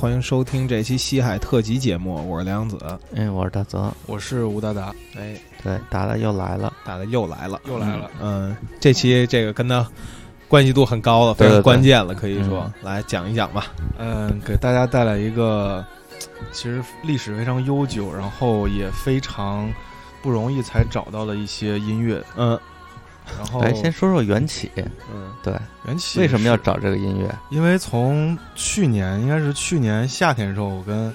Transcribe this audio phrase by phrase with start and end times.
[0.00, 2.78] 欢迎收听这期西海特辑节目，我是梁子。
[3.14, 3.92] 哎，我是大泽。
[4.06, 4.94] 我是吴达达。
[5.14, 8.10] 哎，对，达达又来了，达达又来了，又来了。
[8.18, 9.86] 嗯，这期这个跟他
[10.48, 13.66] 关系度很高了，非常对对对关键了，可以说嗯来讲一讲吧。
[13.98, 15.84] 嗯，给大家带来一个
[16.50, 19.70] 其实历史非常悠久，然后也非常
[20.22, 22.24] 不容易才找到的一些音乐。
[22.38, 22.58] 嗯
[23.38, 24.70] 然后来先说说缘起。
[24.76, 25.54] 嗯对，
[25.86, 26.56] 缘起为什么要？
[26.56, 27.34] 找这个音乐？
[27.48, 31.10] 因为从去年应该是去年夏天的时候，我跟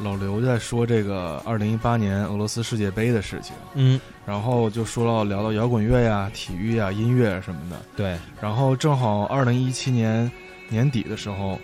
[0.00, 7.76] 老刘在说这个二零一八年俄罗斯世界杯的事情，嗯，然后就说到聊到摇滚乐呀、体育呀、音乐什么的。
[7.96, 10.28] 对，然后正好二零一七年
[10.68, 11.58] 年底的时候，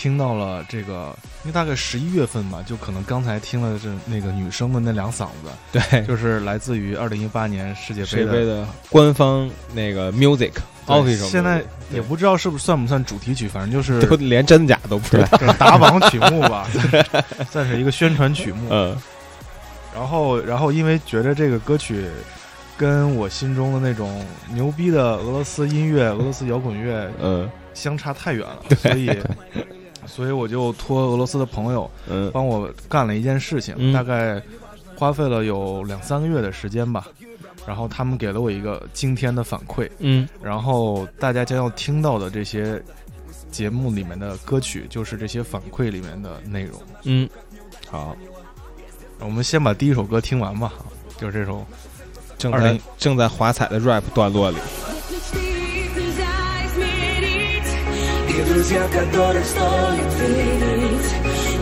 [0.00, 8.32] 听到了这个，因为大概十一月份嘛，就可能刚才听了这那个女生的那两嗓子，对，就是来自于二零一八年世界杯的。
[8.32, 10.52] 杯的官方那个 music
[10.86, 15.36] official，现在也不知道是不是算不算主题曲，反正就是都连真假都不知道。
[15.36, 16.68] 就是打榜曲目吧，
[17.50, 18.68] 算是一个宣传曲目。
[18.70, 18.96] 嗯
[19.92, 22.04] 然后，然后因为觉得这个歌曲
[22.76, 29.08] 跟我心中的那种牛逼的俄罗斯音乐、俄罗斯摇滚乐嗯相差太远了，所以，
[30.08, 34.42] 所以我就托俄罗斯的朋友嗯帮我干了一件事情，嗯大概
[34.96, 37.06] 花费了有两三个月的时间吧。
[37.66, 42.82] 然后他们给了我一个惊天的反馈，嗯然后大家将要听到的这些
[43.50, 46.80] 节目里面的歌曲，就是这些反馈里面的内容。
[47.04, 47.28] 嗯，
[47.90, 48.16] 好，
[49.20, 50.72] 我们先把第一首歌听完吧，
[51.18, 51.62] 就是这首
[52.38, 54.56] 正在正在华彩的 rap 段落里。
[58.38, 61.12] И друзья, которых стоит верить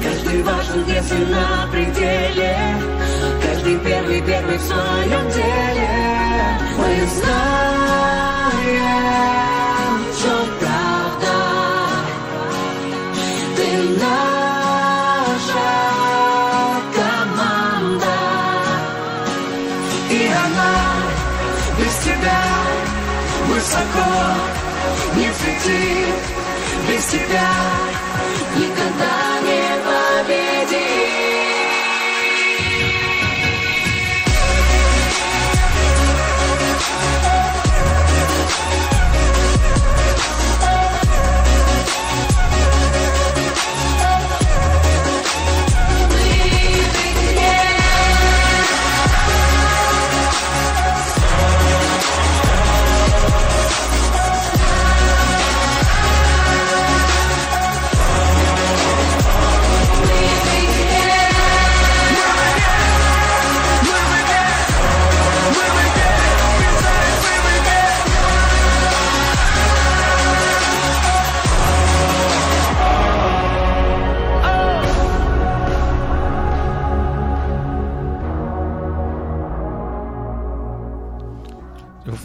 [0.02, 2.56] Каждый важен, если на пределе.
[3.42, 5.55] Каждый первый, первый в своем деле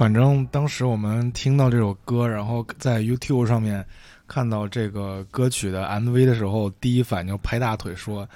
[0.02, 3.86] 反正当时我们听到这首歌，然后在 YouTube 上面
[4.28, 8.28] 看到这个歌曲的 MV 的时候，第一反应拍大腿说：“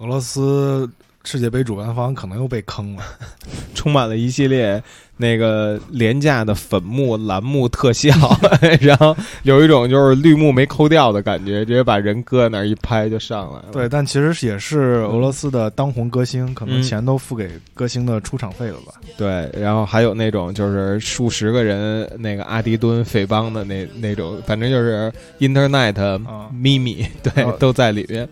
[0.00, 0.90] 俄罗斯
[1.22, 3.04] 世界杯主办方可能又被坑了。
[3.76, 4.82] 充满了一系列
[5.20, 8.10] 那个廉价的粉木、蓝木特效，
[8.80, 14.78] 然后有一种就是绿幕没抠掉的感觉，直接把人搁在那儿一拍就上来了。”对，但其实也是
[15.10, 18.94] 俄罗斯的当红歌星，可能嗯钱都付给歌星的出场费了吧？
[19.18, 28.26] 对，然后还有那种就是数十个人那个阿迪敦匪帮的那那种，反正就是 Internet 啊咪咪，对，啊都在里面。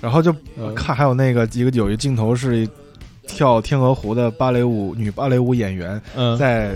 [0.00, 2.68] 然后就嗯看还有那个一个有一镜头是
[3.26, 6.72] 跳天鹅湖的芭蕾舞女芭蕾舞演员嗯，在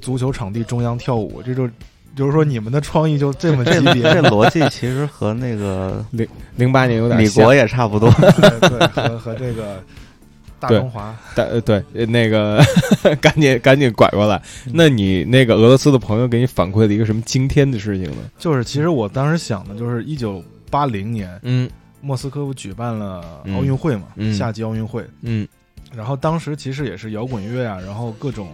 [0.00, 1.68] 足球场地中央跳舞，这就
[2.14, 7.40] 就是说你们的创意就这么 级别，这逻辑其实和那个零零八年有点像。
[7.40, 8.10] 米国也差不多。
[8.20, 9.82] 对对和和这个
[10.60, 11.16] 大中华。
[11.34, 12.62] 对呃那个
[13.20, 14.36] 赶紧赶紧拐过来。
[14.66, 14.72] 嗯。
[14.74, 18.18] 那你那个俄罗斯的朋友给你反馈了一个什么惊天的事情呢？
[18.38, 21.70] 就是其实我当时想的就是一九八零年嗯。
[22.04, 23.56] 莫斯科不举办了嗯。
[23.56, 24.34] 奥运会嘛，嗯。
[24.34, 25.46] 夏季奥运会，嗯
[25.94, 28.50] 然后当时其实也是摇滚乐啊，然后各种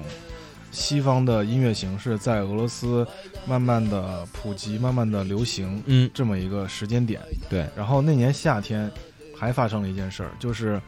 [0.70, 3.06] 西方的音乐形式在俄罗斯
[3.46, 7.20] 慢慢的普及，慢慢的流行，嗯，这么一个时间点。
[7.48, 8.90] 对，然后那年夏天
[9.36, 10.80] 还发生了一件事儿，就是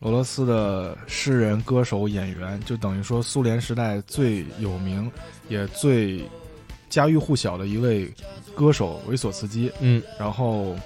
[0.00, 5.10] 俄罗斯的诗人、歌手、演员，就等于说苏联时代最有名
[5.48, 6.22] 也最
[6.90, 8.12] 家喻户晓的一位
[8.54, 10.76] 歌手维索茨基，嗯然后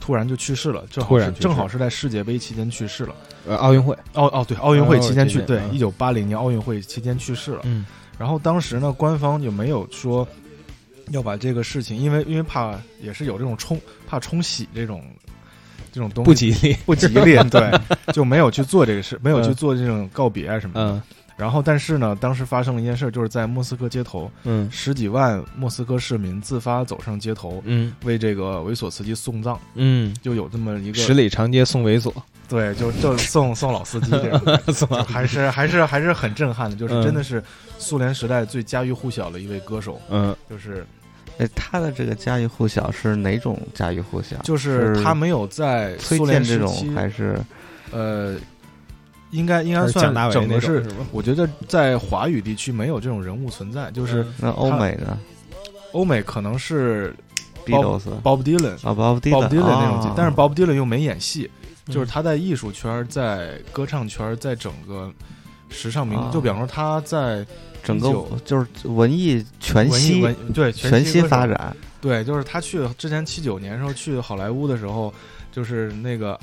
[0.00, 3.14] 突然就去世了，正好是正好是在世界杯期间去世了。
[3.46, 7.60] 呃，奥运会，哦哦，对，奥运会期间去，对一九八零年奥运会期间去世了。
[7.64, 7.84] 嗯
[8.16, 10.26] 然后当时呢，官方就没有说
[11.10, 15.02] 要把这个事情，因为因为怕也是有这种冲怕冲洗这种
[15.92, 16.76] 这种东西不吉利。
[16.86, 17.80] 不吉利，对，
[18.12, 20.92] 就没有去做这个事，没有去嗯做这种告别啊什么的。
[20.92, 21.02] 嗯
[21.36, 32.12] 然后，但是呢，当时发生了一件事，就是在莫斯科街头，嗯十几万莫斯科市民自发走上街头，嗯为这个维索茨基送葬，嗯，就有这么一个十里长街送猥琐，
[32.48, 34.42] 对，就就送送老司机这样，
[34.72, 37.42] 送还是还是还是很震撼的，就是嗯真的是
[37.78, 40.86] 苏联时代最家喻户晓的一位歌手，嗯就是
[41.38, 44.36] 哎，他的这个家喻户晓是哪种家喻户晓？
[44.42, 47.38] 就是是他没有在崔苏健这种联时期，还是
[47.90, 48.36] 呃，
[49.30, 50.84] 应该应该算整个是？
[51.10, 55.18] 我觉得在华语地区没有这种人物存在，就是那欧美呢
[55.92, 57.14] 欧美可能是
[57.66, 58.74] Beatles Bob Dylan。
[58.86, 61.50] 啊，Bob Dylan 那种但是 Bob Dylan 又没演戏，
[61.86, 62.08] 就是嗯。
[62.08, 65.12] 他在艺术圈、在歌唱圈、在整个
[65.68, 66.30] 时尚名，啊。
[66.32, 67.46] 就比方说他在
[67.82, 68.12] 整个
[68.44, 75.12] 就是文艺全息文对全息发展，对，就是他去之前七九年的时候去好莱坞的时候，
[75.52, 76.38] 就是那个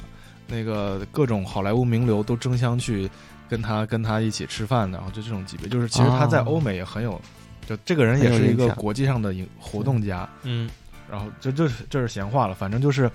[0.48, 3.10] 那个各种好莱坞名流都争相去
[3.50, 5.68] 跟他跟他一起吃饭的，然后就这种级别。
[5.68, 7.20] 就是其实他在哦欧美也很有，
[7.68, 10.30] 就这个人也是一个国际上的影活动家。
[10.44, 10.70] 嗯。
[11.10, 13.12] 然后这这是这是闲话了，反正就是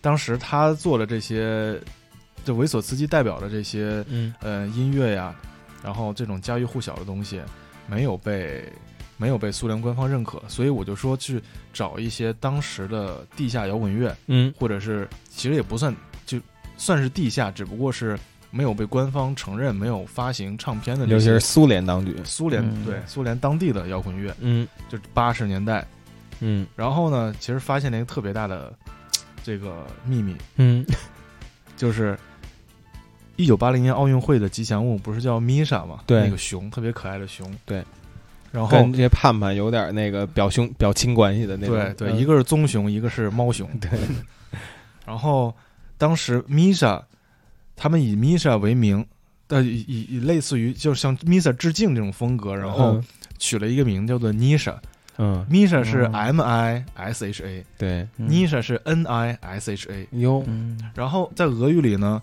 [0.00, 1.78] 当时他做的这些，
[2.44, 4.34] 就维索茨基代表的这些嗯。
[4.40, 5.34] 呃音乐呀，
[5.82, 7.40] 然后这种家喻户晓的东西
[7.86, 8.64] 没有被
[9.16, 11.42] 没有被苏联官方认可，所以我就说去
[11.72, 14.52] 找一些当时的地下摇滚乐，嗯。
[14.58, 15.94] 或者是其实也不算
[16.24, 16.40] 就
[16.78, 18.18] 算是地下，只不过是
[18.50, 22.86] 没有被官方承认、没有发行唱片的尤其是苏联当局，苏联、嗯。
[22.86, 24.66] 对苏联当地的摇滚乐，嗯。
[24.88, 25.86] 就是八十年代。
[26.40, 26.66] 嗯。
[26.74, 28.72] 然后呢，其实发现了一个特别大的
[29.42, 30.84] 这个秘密，嗯
[31.76, 32.18] 就是
[33.36, 36.00] 一九八零年奥运会的吉祥物不是叫米莎吗？
[36.06, 37.50] 对那个熊特别可爱的熊。
[37.64, 37.84] 对，
[38.52, 43.68] 然后跟这些盼盼有点那个表兄表亲关系的那种，对一个是棕熊，一个是猫熊。
[43.80, 43.90] 对，
[45.06, 45.54] 然后
[45.96, 47.02] 当时米莎，
[47.76, 49.06] 他们以米莎为名。
[49.48, 53.04] 呃，以以以类似于就向 Misa 致敬这种风格，然后嗯
[53.36, 54.76] 取了一个名叫做 Nisha。
[55.20, 55.46] 嗯。
[55.50, 58.08] Misha 是嗯 M I S H A，Nisha、对。
[58.16, 58.62] 嗯。
[58.62, 60.08] 是 N I S H A。
[60.18, 60.42] 哟。
[60.46, 60.80] 嗯。
[60.94, 62.22] 然后在俄语里呢，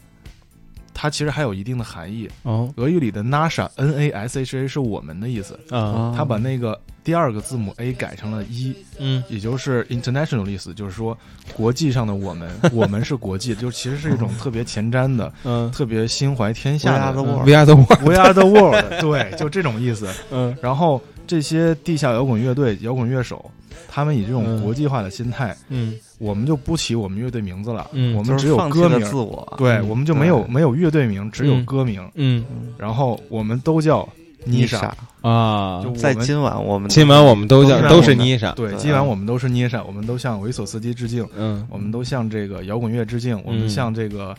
[0.94, 2.28] 它其实还有一定的含义。
[2.42, 2.74] 哦。
[2.78, 9.24] 俄语里的 Nasha N A S H A 是我们的意思，啊他把那个第二个字母 A 改成了一，嗯。
[9.30, 11.16] 也就是 international 的意思，就是说
[11.54, 15.72] 国际上的我们，我们是国际，就其实是一种特别前瞻的、嗯。
[15.72, 20.10] 特别心怀天下的 world We are the world，We are the world，对，就这种意思。
[20.32, 20.58] 嗯。
[20.62, 23.52] 然后这些地下摇滚乐队、摇滚乐手，
[23.88, 24.64] 他们以这种嗯。
[24.64, 25.94] 国际化的心态，嗯。
[26.18, 29.00] 我们就不起我们乐队名字了，嗯我们只有歌名。
[29.02, 29.90] 自，我，对，嗯。
[29.90, 31.66] 我们就没有没有乐队名，只有嗯。
[31.66, 32.44] 歌名，嗯。
[32.78, 34.08] 然后我们都叫
[34.46, 34.96] 妮莎。
[35.22, 35.82] 啊。
[35.84, 41.68] 就，我们在今晚我们今晚我们都叫都是妮莎，对，今晚我们都是妮莎，我们都向维索斯基致敬，嗯。
[41.70, 44.36] 我们都向这个摇滚乐致敬，我们向这个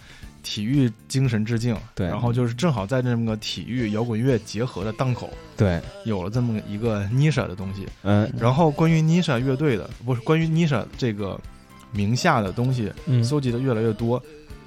[0.48, 1.76] 体育精神致敬。
[1.94, 5.28] 对然后就是正好在这么个体育摇滚乐结合的档口，
[5.58, 7.86] 对，有了这么一个 Nisha 的东西。
[8.02, 11.38] 嗯然后关于 Nisha 乐队的，不是关于 Nisha 这个
[11.92, 14.22] 名下的东西，嗯搜集的越来越多，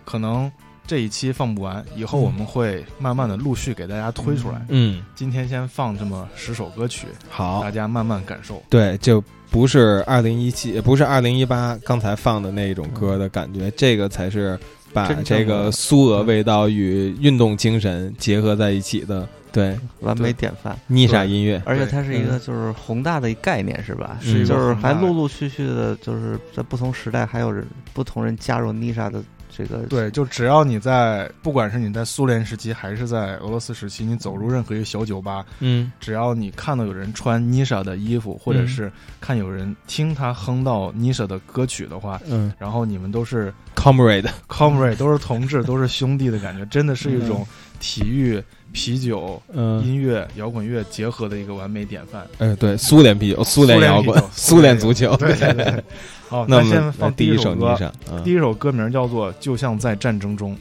[0.05, 0.51] 可能
[0.85, 4.63] 这一期放不完，以后我们会慢慢的陆续给大家推出来。
[4.69, 8.61] 嗯，今天先放这么十首歌曲，好大，家慢慢感受。
[8.69, 14.59] 对，就不是二零一七，不是二零一八刚才放的那种歌的感觉，这个才是
[14.93, 20.77] 把这个苏俄味道与运动精神结合在一起的，对，完美典范。
[20.87, 24.17] 妮莎音乐，而且它是一个就是宏大的一概念，是吧？
[24.21, 29.23] 是就是还陆陆续续的，就是在不同时代还有人不同人加入妮莎的
[29.55, 35.91] 这个对，就只要你在，不管是你在苏联时期还是在俄罗斯时期，你走入任何一个小酒吧，嗯。
[35.99, 42.51] 只要你看到有人穿妮莎的衣服，或者是看有人听他哼到妮莎的歌曲的话，嗯。
[42.57, 47.45] 然后你们都是，comrade，comrade，都是同志， 都是兄弟的感觉，真的是一种
[47.79, 48.41] 体育、
[48.71, 52.25] 啤酒、嗯，音乐、摇滚乐结合的一个完美典范。
[52.37, 55.83] 哎，对，苏联啤酒，苏联摇滚苏联足球，对对对对。
[56.31, 60.55] 好，那我先放第一，首妮莎，嗯第一首歌名叫做《就像在战争中》。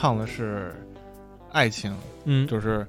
[0.00, 0.74] 唱的是
[1.52, 2.86] 爱情，嗯，就是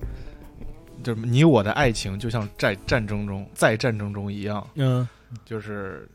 [1.03, 5.05] 就是你我的爱情就像在战争中，在战争中一样，嗯。
[5.45, 6.07] 就是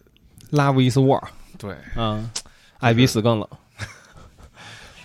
[0.52, 1.22] ，Love is war，
[1.58, 2.30] 对，嗯，
[2.80, 3.48] 爱比死更冷。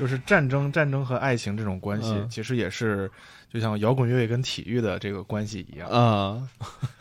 [0.01, 3.09] 就是战争、战争和爱情这种关系，嗯其实也是
[3.53, 5.87] 就像摇滚乐跟体育的这个关系一样。
[5.89, 6.41] 啊，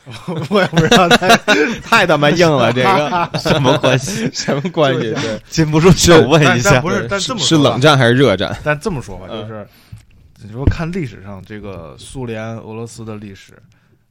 [0.51, 1.35] 我也不知道太
[1.81, 4.31] 太他妈硬了，这个 什么关系？
[4.35, 5.15] 什么关系？
[5.15, 6.79] 对，禁不住想问一下。
[6.83, 8.55] 不是，但这么是冷战还是热战？
[8.63, 9.67] 但这么说吧，嗯就是
[10.43, 13.55] 你说看历史上这个苏联、俄罗斯的历史，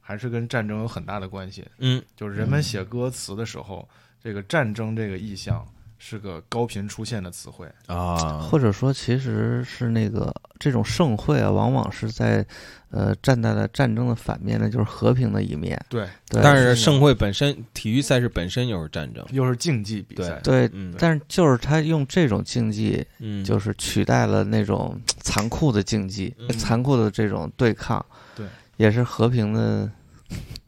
[0.00, 1.64] 还是跟战争有很大的关系。
[1.78, 3.88] 嗯就是人们写歌词的时候，
[4.20, 5.64] 这个战争这个意象
[6.02, 7.68] 是个高频出现的词汇。
[7.86, 12.44] 啊或者说，其实是那个这种盛会啊，往往是在
[12.90, 15.78] 呃站在了战争的反面呢，就是和平的一面。
[15.90, 19.22] 对，对，但是盛会本身，体育赛事本身又是战争。
[19.30, 20.40] 又是竞技比赛。
[20.42, 28.04] 对，嗯但是就是他用这种竞技，嗯，就是取代了那种残酷的竞技、嗯残酷的这种对抗。
[28.34, 28.46] 对，
[28.78, 29.88] 也是和平的。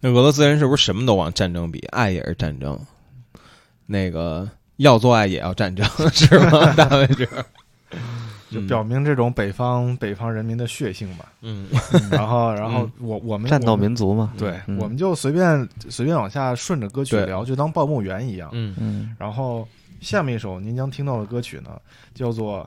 [0.01, 1.79] 那俄罗斯人是不是什么都往战争比？
[1.93, 2.79] 爱也是战争，
[3.87, 4.49] 那个
[4.83, 6.73] 要做爱也要战争， 是吗？
[6.77, 7.27] 大卫这，
[8.51, 11.33] 就表明这种北方北方人民的血性吧。
[11.41, 11.67] 嗯
[12.11, 14.33] 然后， 然后我我们战斗民族嘛。
[14.37, 18.51] 对，嗯我们就随便随便往下顺着歌曲聊，就当报幕员一样。
[18.53, 19.67] 嗯嗯，然后
[20.01, 21.71] 下面一首您将听到的歌曲呢，
[22.15, 22.63] 叫做《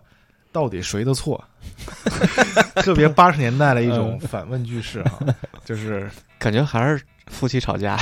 [0.51, 1.43] 到底谁的错》，
[2.81, 5.19] 特别八十年代的一种反问句式啊，
[5.65, 7.98] 就是感觉还是夫妻吵架。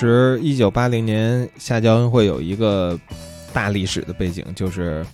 [0.00, 2.98] 时一九八零年夏季奥运会有一个
[3.52, 5.04] 大历史的背景，就是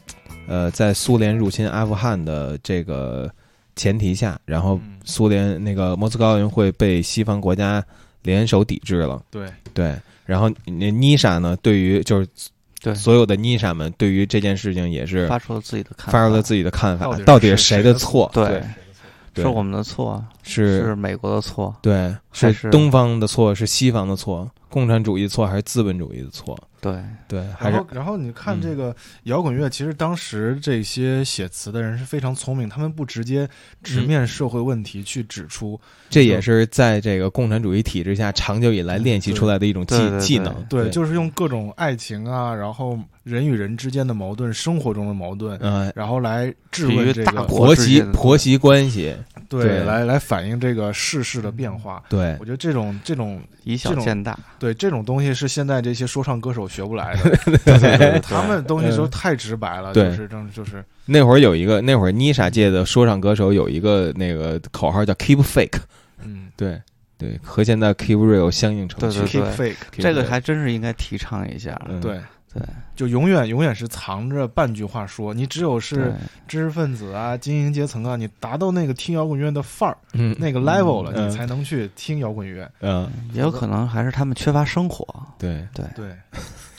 [0.46, 3.29] 呃，在苏联入侵阿富汗的这个
[3.75, 4.92] 前提下，然后嗯。
[5.05, 7.85] 苏联那个莫斯科奥运会被西方国家
[8.22, 9.22] 联手抵制了。
[9.31, 9.94] 对，对，
[10.25, 12.29] 然后那妮莎呢，对于就是
[12.81, 12.94] 对。
[12.94, 18.31] 所有的妮莎们，对于这件事情也是发出了自己的看法，发出了自己的看法到底，是谁谁的的错？
[18.33, 18.62] 对。
[19.33, 20.81] 对，是我们的错，是。
[20.81, 26.54] 是美国的错，对，是是东方的错，是西方的错，共产主义错还是资本主义的错？
[26.82, 28.60] 对，对，还是然后，然后你看嗯。
[28.60, 33.48] 这个摇滚乐，其实当时这些写词的人是非常聪明，他们不直接
[33.82, 40.54] 直面社会问题去指出，这也是在这个共产主义体制下长久以来练习出来的一种技技能。
[40.68, 49.16] 对，就是用各种爱情啊，然后人与人之间的矛盾，生活中的矛盾，嗯，然后来质比喻问这个大婆媳婆媳关系，
[49.48, 49.85] 对，对。
[49.85, 52.02] 来来反映这个世事的变化。
[52.09, 52.37] 对。
[52.38, 60.11] 我觉得这种这种以小见大，对这种东西是现在这些说唱歌手学不来的，对对对他们东西都太直白了，对。
[60.11, 65.78] 就是正就是那会儿有一个，那会儿妮莎界的说唱歌手有一个那个口号叫 “keep fake”，
[66.22, 66.48] 嗯。
[66.56, 66.80] 对
[67.18, 69.20] 对，和现在 “keep real” 相应程序。
[69.20, 71.80] 对对，keep fake，这个还真是应该提倡一下。
[71.88, 72.00] 嗯
[72.56, 72.66] 对。
[72.94, 76.14] 就永远永远是藏着半句话说，你只有是
[76.48, 82.70] 知识分子啊、精英阶层啊，你达到那个听摇滚乐的范儿、嗯那个 level 了，嗯你才能去听摇滚乐。
[82.80, 85.06] 嗯，也有可能还是他们缺乏生活，
[85.38, 86.16] 对，对，对，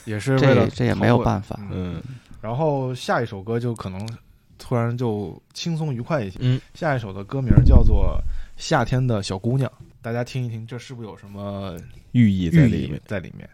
[0.05, 1.59] 也是为了这这也没有办法。
[1.69, 1.95] 嗯。
[1.95, 2.03] 嗯。
[2.41, 4.07] 然后下一首歌就可能
[4.57, 6.39] 突然就轻松愉快一些。
[6.41, 8.19] 嗯，下一首的歌名叫做
[8.61, 9.69] 《夏天的小姑娘》，
[10.01, 11.77] 大家听一听，这是不是有什么
[12.13, 12.99] 寓意在里面。
[13.05, 13.47] 在里面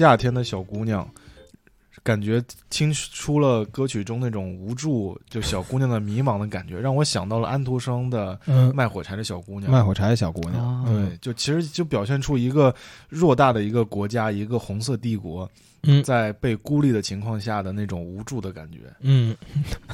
[0.00, 1.04] 夏天的小姑娘》，
[2.02, 9.70] 感觉听出了歌曲中那种无助，就小姑娘的迷茫的感觉，让我想到了安徒生的《嗯，卖火柴的小姑娘》。
[9.74, 10.69] 卖火柴的小姑娘，啊
[11.10, 12.74] 对，就其实就表现出一个
[13.10, 15.50] 偌大的一个国家，一个红色帝国，
[15.82, 18.78] 嗯在被孤立的情况下的那种无助的感觉。
[19.00, 19.36] 嗯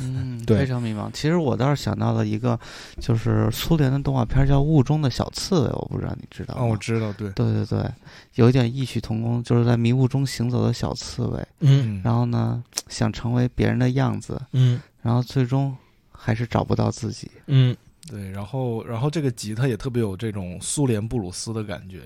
[0.00, 1.10] 嗯， 对非常迷茫。
[1.12, 2.58] 其实我倒是想到了一个，
[3.00, 6.62] 就是苏联的动画片叫《雾中的小刺猬》，我不知道你知道吗？
[6.62, 7.90] 哦，我知道，对，对对对，
[8.34, 15.76] 有一点异曲同工，就是在迷雾中行走的小刺猬，嗯嗯，然后呢，想成为别人的样子，嗯然后最终
[16.10, 17.30] 还是找不到自己。
[17.46, 17.76] 嗯
[18.06, 22.02] 对，然后然后这个吉他也特别有这种苏联布鲁斯的感觉，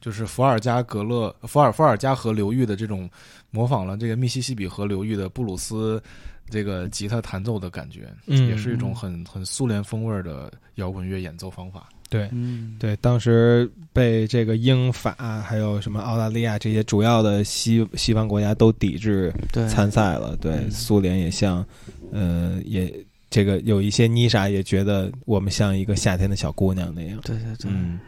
[0.00, 3.08] 就是伏尔加格勒、伏尔伏尔加河流域的这种
[3.50, 6.02] 模仿了这个密西西比河流域的布鲁斯
[6.48, 11.88] 这个吉他弹奏的感觉，嗯也是一种很很苏联风味儿的摇滚乐演奏方法。
[12.08, 12.28] 对。
[12.32, 19.32] 嗯，对，当时被这个英法还有什么澳大利亚这些主要的西西方国家都抵制，
[19.68, 20.36] 参赛了。
[20.36, 21.64] 对，嗯苏联也像，
[22.12, 22.92] 呃，也
[23.30, 27.18] 这个有一些妮莎也觉得我们像一个夏天的小姑娘那样。
[27.22, 27.98] 对对对，嗯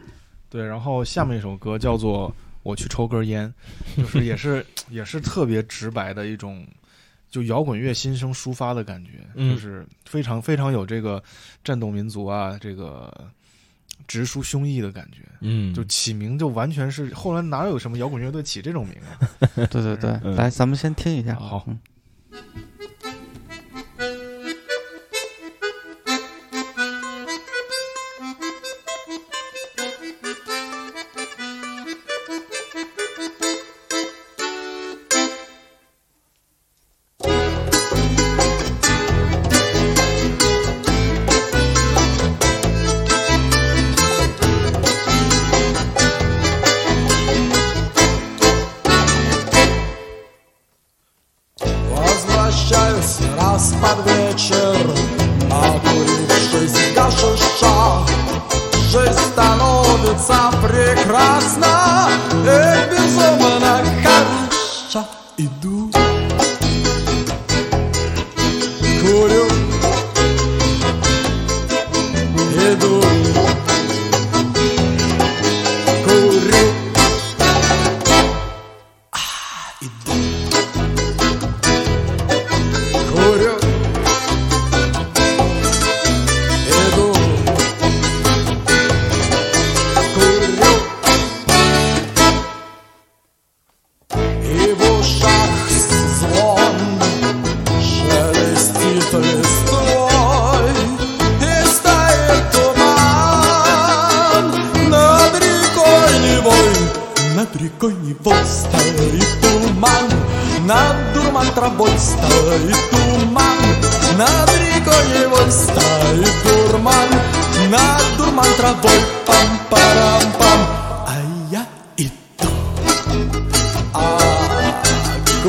[0.49, 2.29] 对，然后下面一首歌叫做
[2.61, 3.51] 《我去抽根烟》，
[3.97, 6.63] 就是也是也是特别直白的一种，
[7.31, 11.23] 就摇滚乐心声抒发的感觉，嗯就是非常非常有这个
[11.63, 13.11] 战斗民族啊，这个
[14.07, 15.19] 直抒胸臆的感觉。
[15.39, 19.17] 嗯，就起名就完全是后来哪有什么摇滚乐队起这种名啊？
[19.71, 21.35] 对对对，嗯来，咱们先听一下。
[21.35, 21.79] 好嗯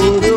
[0.05, 0.34] guru.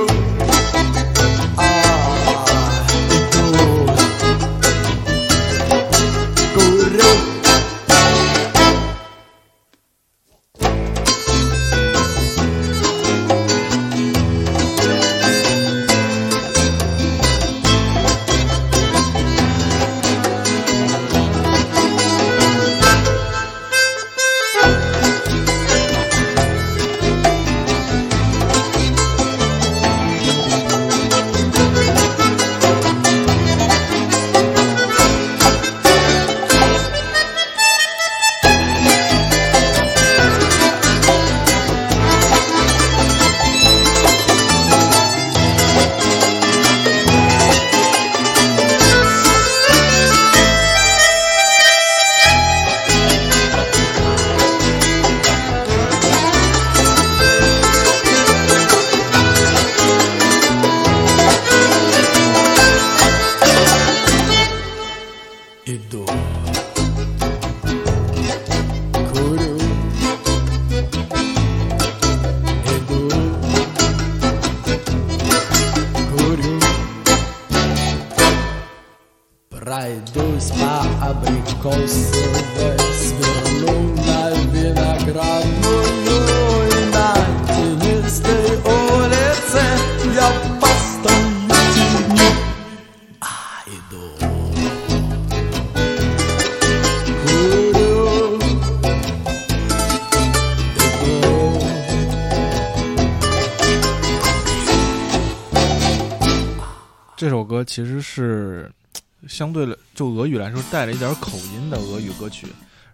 [109.37, 112.47] 相对来就俄语来说带了一点口音的俄语歌曲，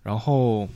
[0.04, 0.68] 然后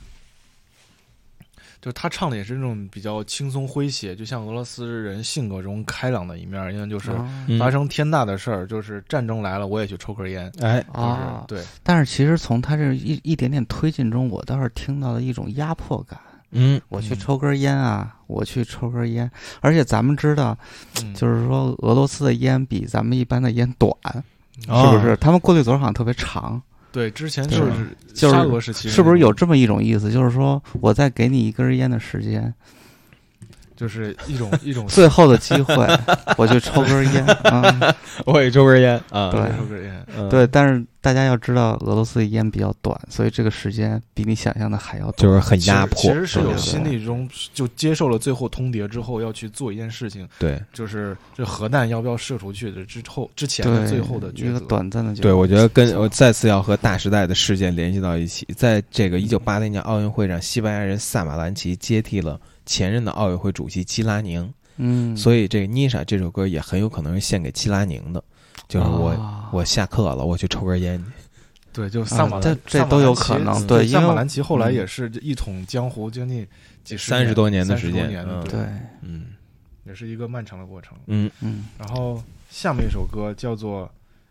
[1.82, 7.12] 就是他唱的也是那种比较轻松诙谐，就像俄罗斯人性格中开朗的一面，因为就是
[7.58, 16.18] 发生天大的事儿，就是战争来了，我也去抽根烟，哎，啊，就是对，但是其实从他这一一点点推进中，我倒是听到了一种压迫感。
[16.52, 16.80] 嗯。
[16.88, 17.18] 我去嗯。
[17.18, 20.56] 抽根烟啊，我去抽根烟，而且咱们知道，
[21.04, 21.12] 嗯。
[21.12, 24.24] 就是说俄罗斯的烟比咱们一般的烟短，哦
[24.62, 25.16] 是不是？
[25.16, 26.60] 他们过滤嘴好像特别长，
[26.92, 30.10] 对，之前就是就是沙俄时期，是不是有这么一种意思？
[30.10, 32.52] 就是说我再给你一根烟的时间，
[33.78, 35.86] 就是一种一种最后的机会，
[36.36, 37.94] 我去抽根烟啊。
[38.26, 45.18] 我也抽根烟啊，对抽根烟，嗯对，但是大家要知道，俄罗斯的烟比较短，所以这个时间比你想象的还要短。
[45.18, 54.60] 就是很压迫，其实是有心理中就接受了最后通牒之后要去做一件事情，对就是这核弹要不要射出去的之后之前的对最后的一个抉择。
[54.66, 68.22] 短暂的决对，我觉得跟我再次要和大时代的事件联系到一起，在这个一九八零年奥运会上，西班牙人萨马兰奇接替了前任的奥运会主席基拉宁，嗯，所以这个《妮莎》这首歌也很有可能是献给基拉宁的，
[68.68, 69.48] 就是我、啊。
[69.50, 71.10] 我下课了，我去抽根烟去。
[71.72, 74.74] 对，就萨马兰，这这都有可能嗯萨马对因为兰奇后来嗯。
[74.74, 76.46] 也是一统江湖将近
[76.84, 78.60] 几十三十多年的时间嗯对，
[79.00, 79.26] 嗯。
[79.86, 80.98] 也是一个漫长的过程。
[81.06, 81.30] 嗯。
[81.40, 81.64] 嗯。
[81.78, 83.86] 然后下面一首歌叫做《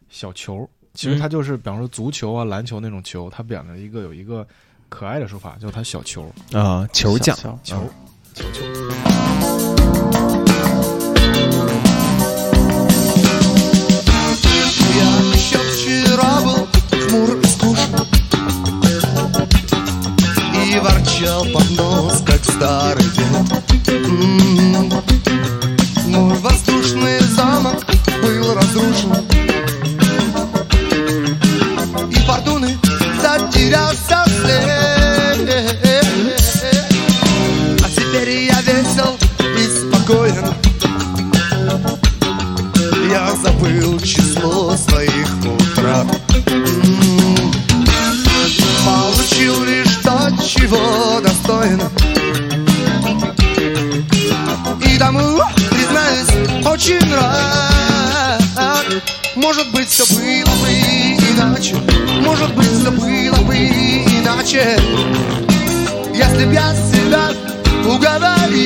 [0.07, 0.57] 小球》，
[0.93, 1.19] 其实嗯。
[1.19, 4.47] 它就是比方说足球啊、篮球那种球，它表了一个有一个
[4.87, 6.31] 可爱的说法，叫它小球。
[6.53, 7.89] 啊，球匠小球嗯
[20.79, 23.87] ворчал под нос, как старый дед.
[23.87, 24.89] М-м-м.
[26.41, 27.85] Воздушный замок
[28.21, 29.13] был разрушен.
[32.09, 32.77] И фортуны
[33.21, 34.86] затерялся след.
[50.57, 51.81] Чего достоин
[54.81, 55.39] И тому,
[55.69, 58.41] признаюсь, очень рад.
[59.35, 61.75] Может быть, все было бы иначе.
[62.21, 64.79] Может быть, все было бы иначе.
[66.13, 67.31] Если б я себя
[67.85, 68.57] уговорил.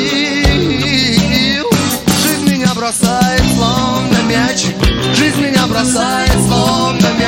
[2.23, 4.75] Жизнь меня бросает словно мячик.
[5.15, 7.20] Жизнь меня бросает словно мячик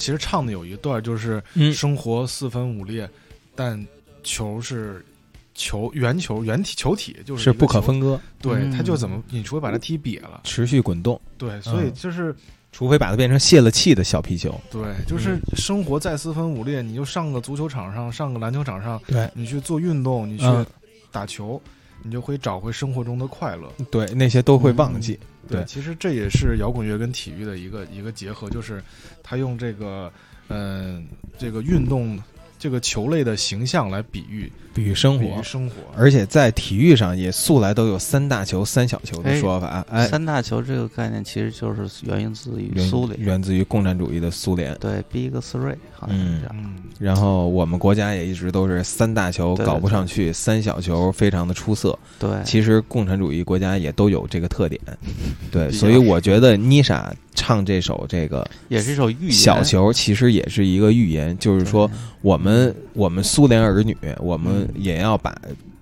[0.00, 1.72] 其实唱的有一段就是嗯。
[1.72, 3.08] 生活四分五裂，
[3.54, 3.86] 但
[4.24, 5.04] 球是
[5.54, 8.72] 球圆球圆体球体就是是不可分割，对，嗯。
[8.72, 12.34] 他就怎么你除非把它踢瘪了，持续滚动，对，所以嗯就是
[12.72, 14.60] 除非把它变成泄了气的小皮球。
[14.70, 19.30] 对，就是嗯生活再四分五裂，你就上个足球场上，上个篮球场上，对。
[19.34, 20.66] 你去做运动，你去嗯。
[21.12, 21.60] 打球，
[22.02, 23.70] 你就会找回生活中的快乐。
[23.90, 25.18] 对，那些都会忘记。
[25.48, 28.80] 对其实这也是摇滚乐跟体育的一个一个结合，就是
[29.22, 30.12] 他用这个
[30.48, 31.06] 嗯、
[31.38, 32.18] 这个运动
[32.60, 35.74] 这个球类的形象来比喻比喻生活比喻，生活。
[35.96, 39.84] 而且在体育上也素来都有三大球、三小球的哎说法。
[39.90, 44.76] 哎，三大球这个概念其实就是源自于苏联，源自于共产主义的苏联。
[44.78, 46.50] 对，Big Three 好像是这样。
[46.52, 51.98] 嗯，然后我们国家也一直都是三大球搞不上去，三小球非常的出色。
[52.18, 54.80] 对，其实共产主义国家也都有这个特点，
[55.50, 59.32] 对，所以我觉得妮莎唱这首这个也是一首寓言。
[59.32, 64.82] 小球，其实也是一个寓言，就是说对我们我们苏联儿女，我们嗯。
[64.82, 65.34] 也要把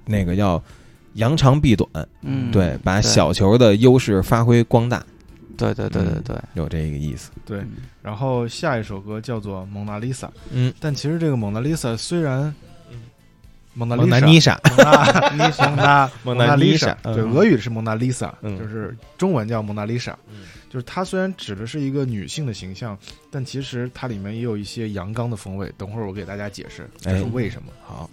[0.05, 0.62] 那个要
[1.14, 1.89] 扬长避短，
[2.22, 5.05] 嗯，对，把小球的优势发挥光大，
[5.57, 7.30] 对对对对对，有这个意思。
[7.45, 7.59] 对。
[7.59, 7.72] 嗯。
[8.03, 12.55] 然后下一首歌叫做《蒙娜丽莎》，嗯，但其实这个蒙娜丽莎虽然
[13.74, 16.97] 蒙娜蒙丽莎娜妮莎，蒙娜丽莎，蒙娜蒙娜 娜丽丽莎。
[17.03, 17.32] 对，嗯。
[17.32, 18.59] 俄语是蒙娜丽莎，嗯。
[18.59, 20.16] 就是中文叫蒙娜丽莎。
[20.68, 22.96] 嗯就是它虽然指的是一个女性的形象，
[23.30, 25.72] 但其实它里面也有一些阳刚的风味。
[25.78, 27.72] 等会儿我给大家解释这是哎为什么。
[27.82, 28.10] 好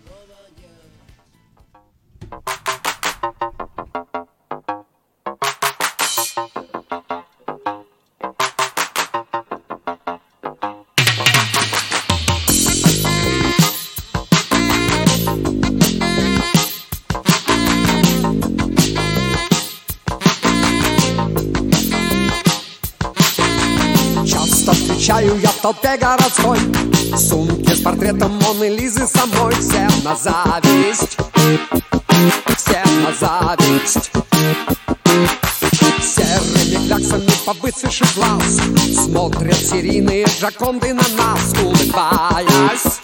[25.26, 26.60] встречаю я в толпе городской.
[27.18, 31.18] Сумки с портретом Моны Лизы самой Всем на зависть.
[32.58, 34.12] Всем на зависть.
[36.02, 38.60] Серыми кляксами повысивши глаз.
[39.06, 41.54] Смотрят серийные джаконды на нас.
[41.62, 43.00] Улыбаясь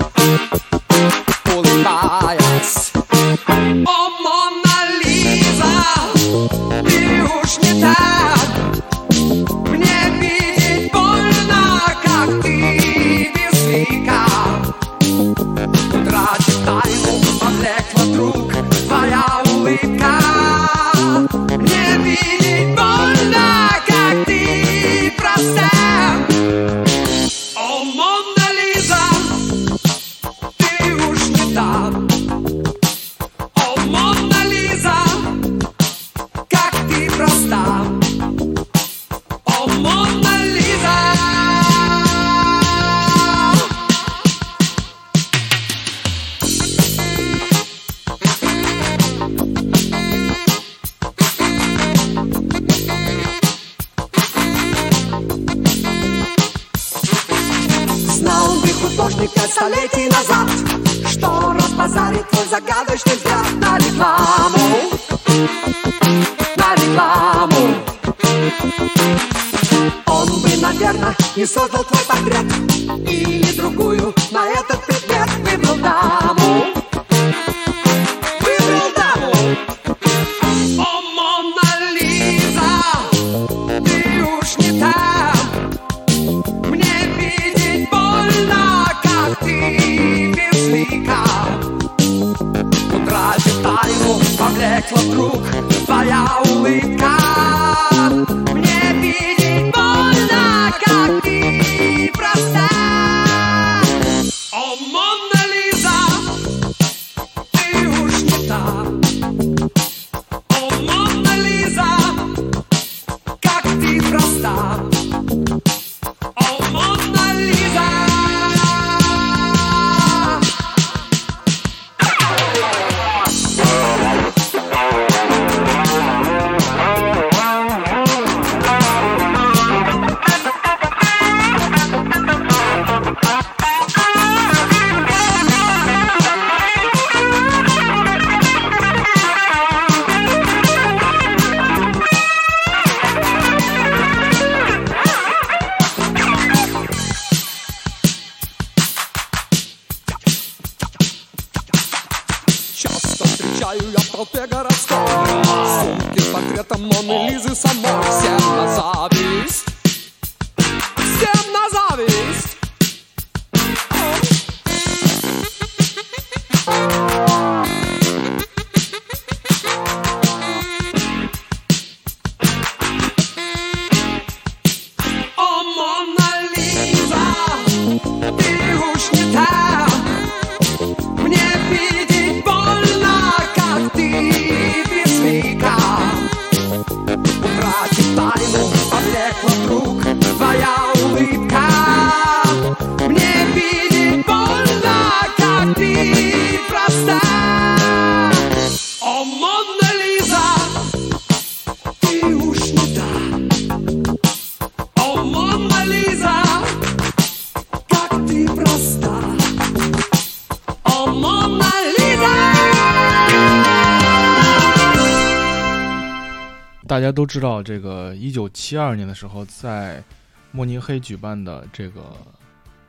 [217.32, 220.04] 知道，这个一九七二年的时候，在
[220.52, 222.02] 慕尼黑举办的这个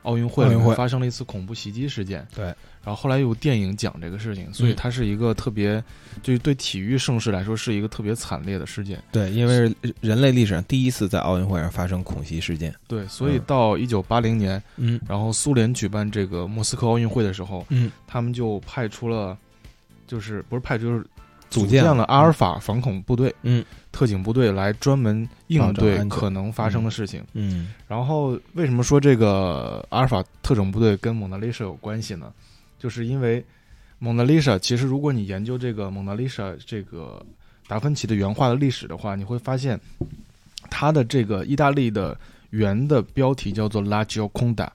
[0.01, 2.27] 奥运会发生了一次恐怖袭击事件。
[2.35, 2.43] 对，
[2.83, 5.81] 然后后来有电影讲这个事情，所以嗯它是一个特别，
[6.21, 9.01] 就是对体育盛世来说是一个特别惨烈的事件。
[9.13, 12.75] 对，因为人类历史上第一次在奥运会上发生恐袭事件。
[12.85, 14.99] 对，所以嗯到一九八零年，嗯。
[15.07, 19.37] 然后苏联举办这个莫斯科奥运会的时候，嗯，他们就派出了，
[20.05, 21.05] 就是不是派出，就是
[21.49, 23.63] 组建建了阿尔法反恐部队，嗯，
[23.93, 27.23] 特警部队来专门应对可能发生的事情。
[27.33, 32.33] 嗯然后为什么说这个阿尔法特种部队跟蒙娜丽莎有关系呢？
[32.79, 33.45] 就是因为
[33.99, 37.23] 蒙娜丽莎，其实如果你研究这个蒙娜丽莎这个
[37.67, 39.79] 达芬奇的原画的历史的话，你会发现
[40.69, 42.17] 它的这个意大利的
[42.49, 44.67] 原的标题叫做 La Gioconda，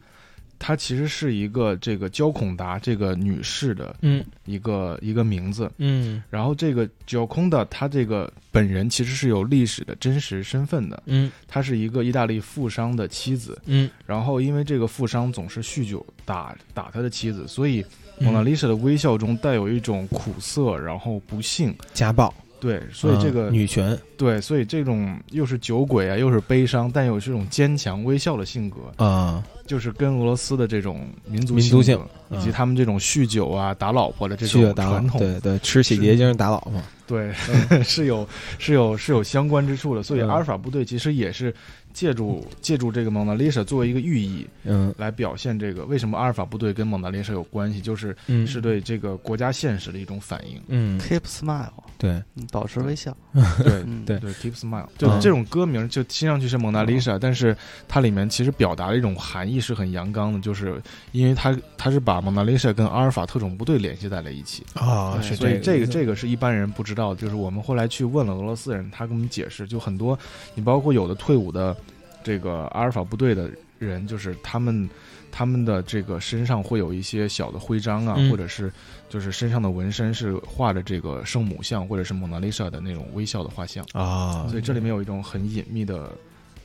[0.58, 4.24] 它其实是一个这个焦孔达这个女士的嗯。
[4.44, 5.70] 一个一个名字。
[5.78, 6.22] 嗯。
[6.30, 11.30] 然后这个 Gioconda 她这个本人其实是有历史的真实身份的，嗯。
[11.46, 13.60] 她是一个意大利富商的妻子。
[13.66, 17.84] 嗯，然后因为这个富商总是酗酒打打他的妻子，所以
[18.18, 21.74] 蒙娜丽莎的微笑中带有一种苦涩，然后不幸。
[21.92, 32.00] 家暴，对，所以这个、嗯女权，对，所以这种又是酒鬼啊，又是悲伤，但又是这种坚强微笑的性格，啊，就是跟俄罗斯的这种民族民族性
[32.30, 37.32] 以及他们这种酗酒啊、打老婆的这种传统，对对，吃洗洁精打老婆，对，
[37.84, 38.26] 是有
[38.58, 40.02] 是有是有相关之处的。
[40.02, 40.28] 所以嗯。
[40.28, 41.54] 阿尔法部队其实也是
[41.92, 44.92] 借助借助这个蒙娜丽莎作为一个寓意，嗯。
[44.98, 48.46] 来表现这个为什么阿尔法部队跟蒙娜丽莎有关系，就是嗯。
[48.46, 50.60] 是对这个国家现实的一种反应。
[50.68, 53.16] 嗯，Keep smile，对，嗯保持微笑。
[53.62, 54.18] 对嗯，对。
[54.18, 55.20] 对，Keep Smile，就嗯。
[55.20, 57.56] 这种歌名就听上去是蒙娜丽莎，但是
[57.86, 60.80] 它里面其实表达了一种含义是很阳刚的，就是
[61.12, 64.64] 因为他他是把蒙娜丽莎跟阿尔法特种部队联系在了一起。
[64.74, 70.18] 啊，所以这个个这个是一般人不知道，就是我们后来去问了俄罗斯人，他给我们解释，就很多，
[70.54, 71.76] 你包括有的退伍的
[72.22, 74.88] 这个阿尔法部队的人，就是他们
[75.30, 78.72] 他们的这个身上会有一些小的徽章啊，嗯或者是
[79.08, 86.10] 就是身上的纹身是画着这个圣母像或者是蒙娜丽莎的那种微笑的画像，啊，所以这里面有一种很隐秘的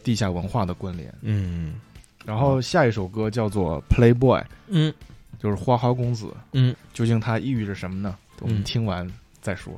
[0.04, 1.14] 地下文化的关联。
[1.22, 1.76] 嗯
[2.26, 4.42] 然后下一首歌叫做 play boy
[5.40, 6.34] 就是花花公子。
[6.94, 8.16] 究竟它意味着什么呢？
[8.40, 9.10] 我们听完
[9.42, 9.74] 再说。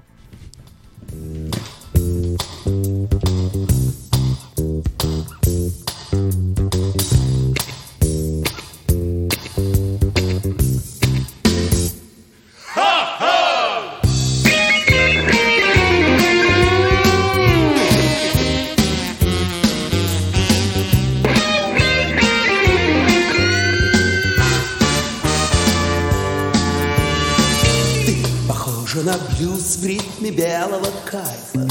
[29.45, 31.69] Блюз в ритме белого кайфа.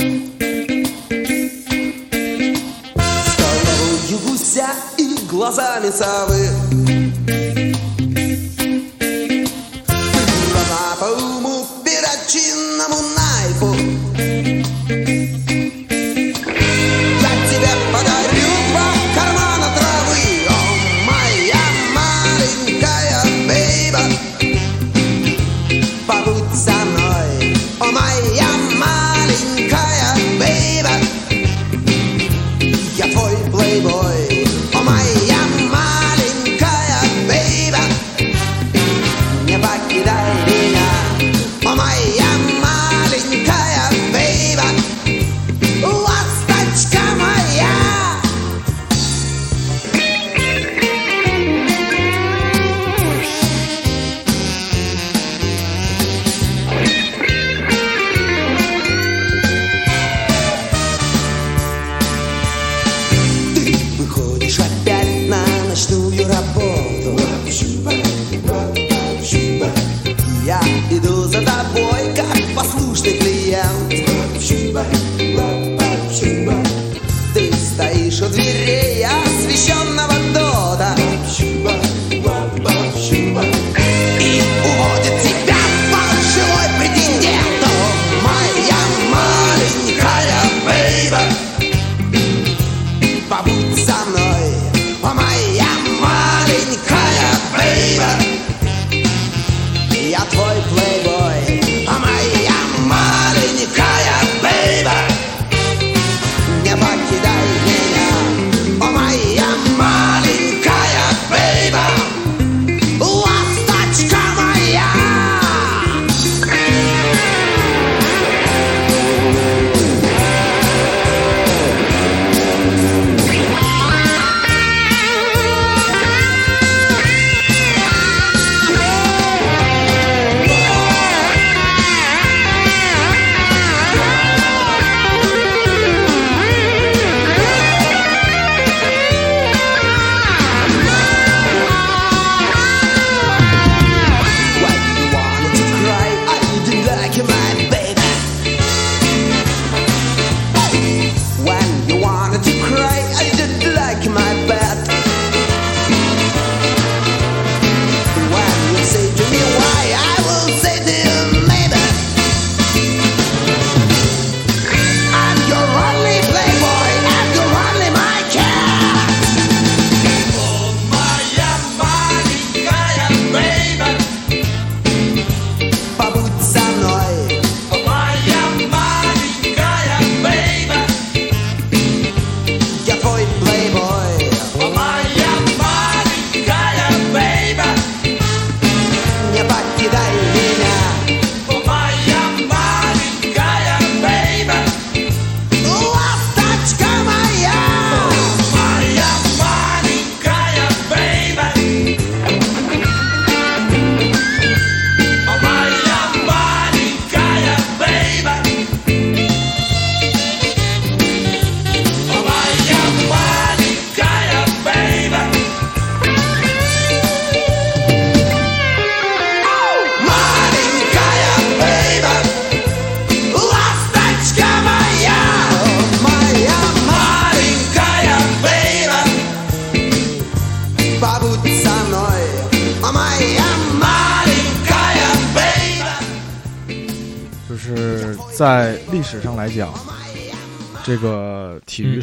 [2.95, 6.49] С головой гуся и глазами совы.
[10.53, 13.71] Глаза по уму перочинному найфу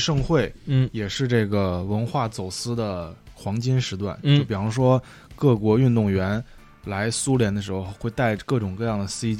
[0.01, 0.89] 盛会嗯。
[0.91, 4.17] 也是这个文化走私的黄金时段。
[4.23, 4.39] 嗯。
[4.39, 5.01] 就比方说，
[5.35, 6.43] 各国运动员
[6.85, 9.37] 来苏联的时候，会带各种各样的 C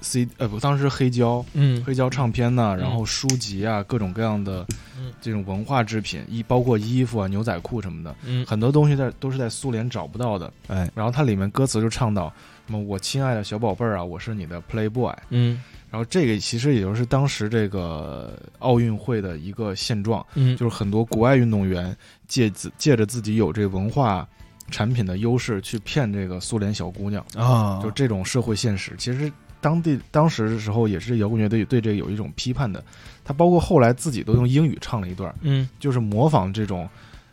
[0.00, 1.82] C 呃不，当时黑胶嗯。
[1.84, 4.64] 黑胶唱片呐、然后书籍啊，各种各样的
[4.96, 5.12] 嗯。
[5.20, 10.52] 这种文化制品，衣包括衣服啊、牛仔裤什么的，嗯，很多东西在都是在苏联找不到的。
[10.68, 12.32] 哎，然后它里面歌词就唱到
[12.66, 15.14] 什么“我亲爱的小宝贝儿啊，我是你的 Playboy”。
[15.30, 15.60] 嗯
[15.96, 21.96] 然后这个其实也就是当时这个奥运会的一个现状，嗯，就是很多国外运动员
[22.28, 24.28] 借自借着自己有这文化
[24.70, 28.92] 产品的优势，去骗这个苏联小姑娘，啊，就这种社会现实。
[28.98, 32.84] 其实当地当时的时候，也是摇滚乐队对这个有一种批判的。
[33.24, 36.86] 他包括后来自己都用英语唱了一段，嗯就是模仿这种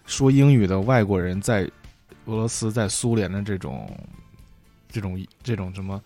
[0.06, 1.70] 说英语的外国人在
[2.28, 3.92] 俄罗斯、在苏联的这种
[4.90, 6.02] 这种这种什么。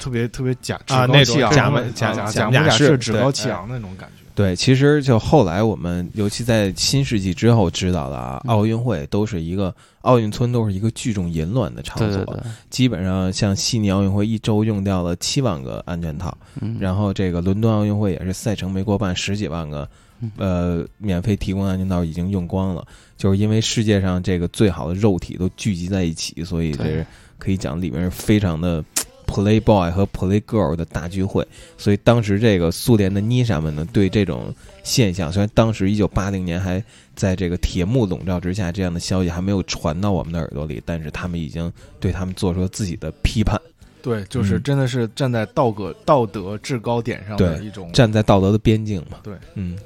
[0.00, 4.24] 特别特别假趾啊高气昂那种假的模假假模假式、趾高气哎昂那种感觉。
[4.34, 12.08] 对，其实就后来我们，尤其在新世纪之后知道了啊，奥运会都是一个奥运村，都是一个聚众淫乱的场所。
[12.08, 19.86] 对对对，基本上像悉尼奥运会一周用掉了七万个安全套，嗯，然后这个伦敦奥运会也是赛程没过半，十几万个
[20.20, 22.86] 嗯呃免费提供安全套已经用光了，
[23.18, 28.82] 就是因为世界上这个最好的肉体都聚集在一起，所以这是可以讲里面是非常的。
[29.30, 31.46] Playboy 和 Playgirl 的大聚会，
[31.78, 34.52] 所以当时这个苏联的妮莎们呢，对这种
[34.82, 36.82] 现象，虽然当时一九八零年还
[37.14, 43.56] 在这个铁幕笼罩之下，这样的消息还没有传到我们的耳朵里，但是他们已经对他们做出了自己的批判，
[44.02, 47.90] 对，就是嗯真的是站在道德道德制高点上的一种。
[47.92, 49.18] 站在道德的边境嘛。
[49.22, 49.78] 对，嗯，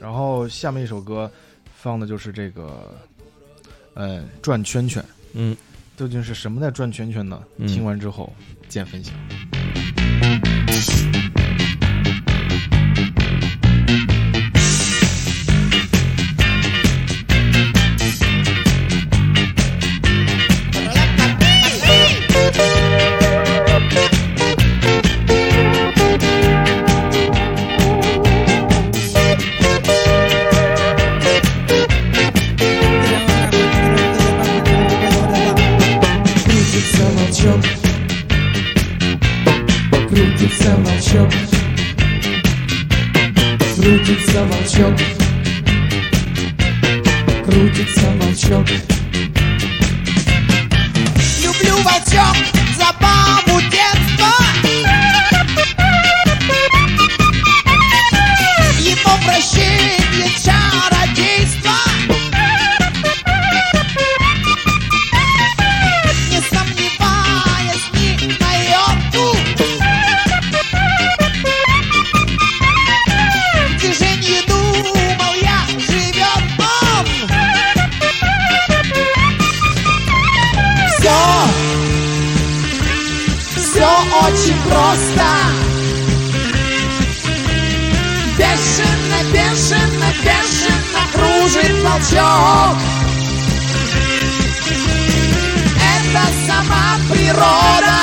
[0.00, 1.30] 然后下面一首歌
[1.76, 2.94] 放的就是这个，
[3.92, 5.04] 呃，转圈圈。
[5.34, 5.54] 嗯，
[5.98, 7.42] 究竟是什么在转圈圈呢？
[7.56, 8.32] 嗯听完之后
[8.68, 9.12] 见分享。
[40.68, 41.32] Крутится волчок
[43.76, 44.96] Крутится волчок
[47.46, 48.66] Крутится волчок
[51.42, 52.36] Люблю волчок
[52.76, 53.27] забаву
[84.98, 85.24] просто.
[88.36, 92.76] Бешено, бешено, бешено кружит волчок.
[95.94, 97.98] Это сама природа,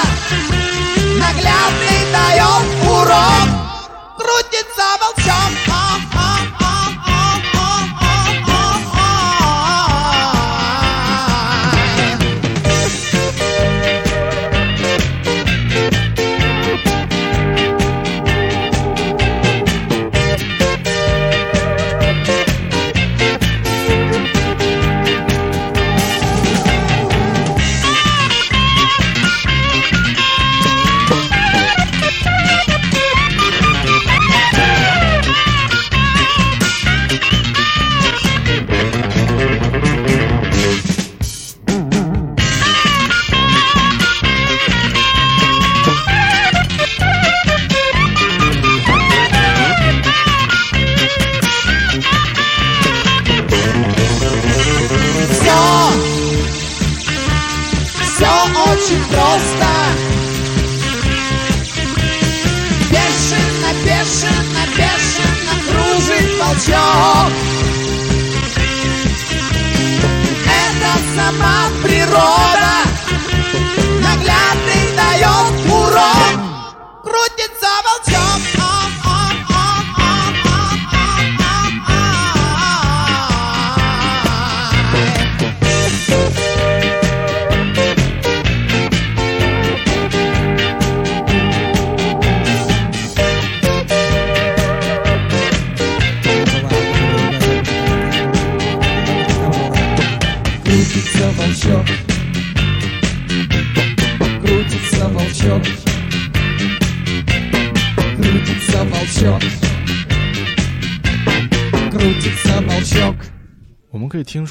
[1.19, 3.49] наглядный дает урок.
[4.17, 4.94] Крутится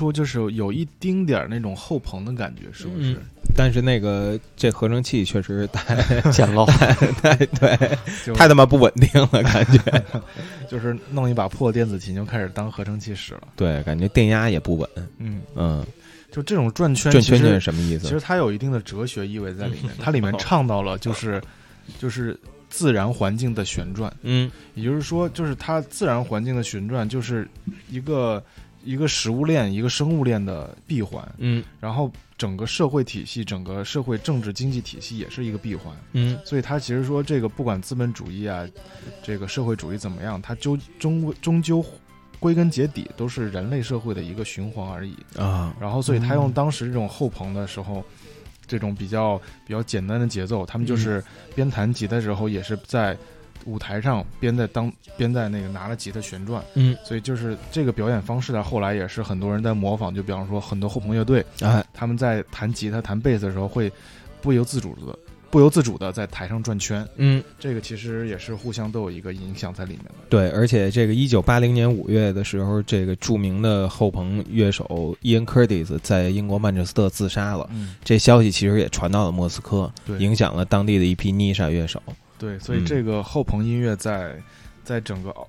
[0.04, 3.12] 出，就是有有一丁点儿那种后棚的感觉，是不是？
[3.14, 3.16] 嗯
[3.56, 5.94] 但是那个这合成器确实太
[6.32, 6.66] 简陋。
[7.22, 7.76] 太对，
[8.34, 10.04] 太他妈不稳定了，感觉。
[10.68, 13.42] 就是弄一把破电子琴就开始当合成器使了。
[13.54, 14.88] 对，感觉电压也不稳。
[15.18, 15.86] 嗯，嗯，
[16.32, 18.08] 就这种转圈，转圈圈是什么意思？
[18.08, 21.40] 其实它有一定的哲学意味在里面，它里面唱到了就是
[22.00, 22.36] 就是
[22.70, 27.46] 自然环境的旋转，嗯也就是说，就是它自然环境的旋转就是
[27.88, 28.42] 一个
[28.84, 31.64] 一个食物链、一个生物链的闭环，嗯。
[31.80, 35.94] 然后整个社会体系、整个社会政治经济体系也是一个闭环。
[36.12, 36.38] 嗯。
[36.44, 38.66] 所以他其实说这个不管资本主义啊，
[39.22, 41.84] 这个社会主义怎么样，它终终终究
[42.38, 45.16] 归根结底都是人类社会的一个循环而已。
[45.36, 48.04] 啊，然后，所以他用当时这种后朋的时候，
[48.66, 51.24] 这种比较比较简单的节奏，他们就是
[51.54, 53.16] 边弹吉他的时候，也是在
[53.66, 56.62] 舞台上边在当边在那个拿着吉他旋转。
[56.74, 60.14] 嗯所以就是这个表演方式呢，后来也是很多人在模仿。
[60.14, 63.90] 就比方说，很多后朋乐队，哎，他们在弹吉他、弹贝斯的时候，会
[64.40, 65.18] 不由自主的、
[65.50, 67.06] 不由自主的在台上转圈。
[67.16, 70.14] 嗯，这个其实也是互相都有一个影响在里面的。
[70.28, 77.68] 对，而且这个一九八零年五月的时候，这个著名的后朋乐手 Ian Curtis 在英国曼彻斯特自杀了。
[77.72, 82.02] 嗯，这消息其实也传到了莫斯科，对影响了当地的一批妮莎乐手。
[82.38, 84.36] 对，所以嗯这个后朋音乐在
[84.82, 85.48] 在整个奥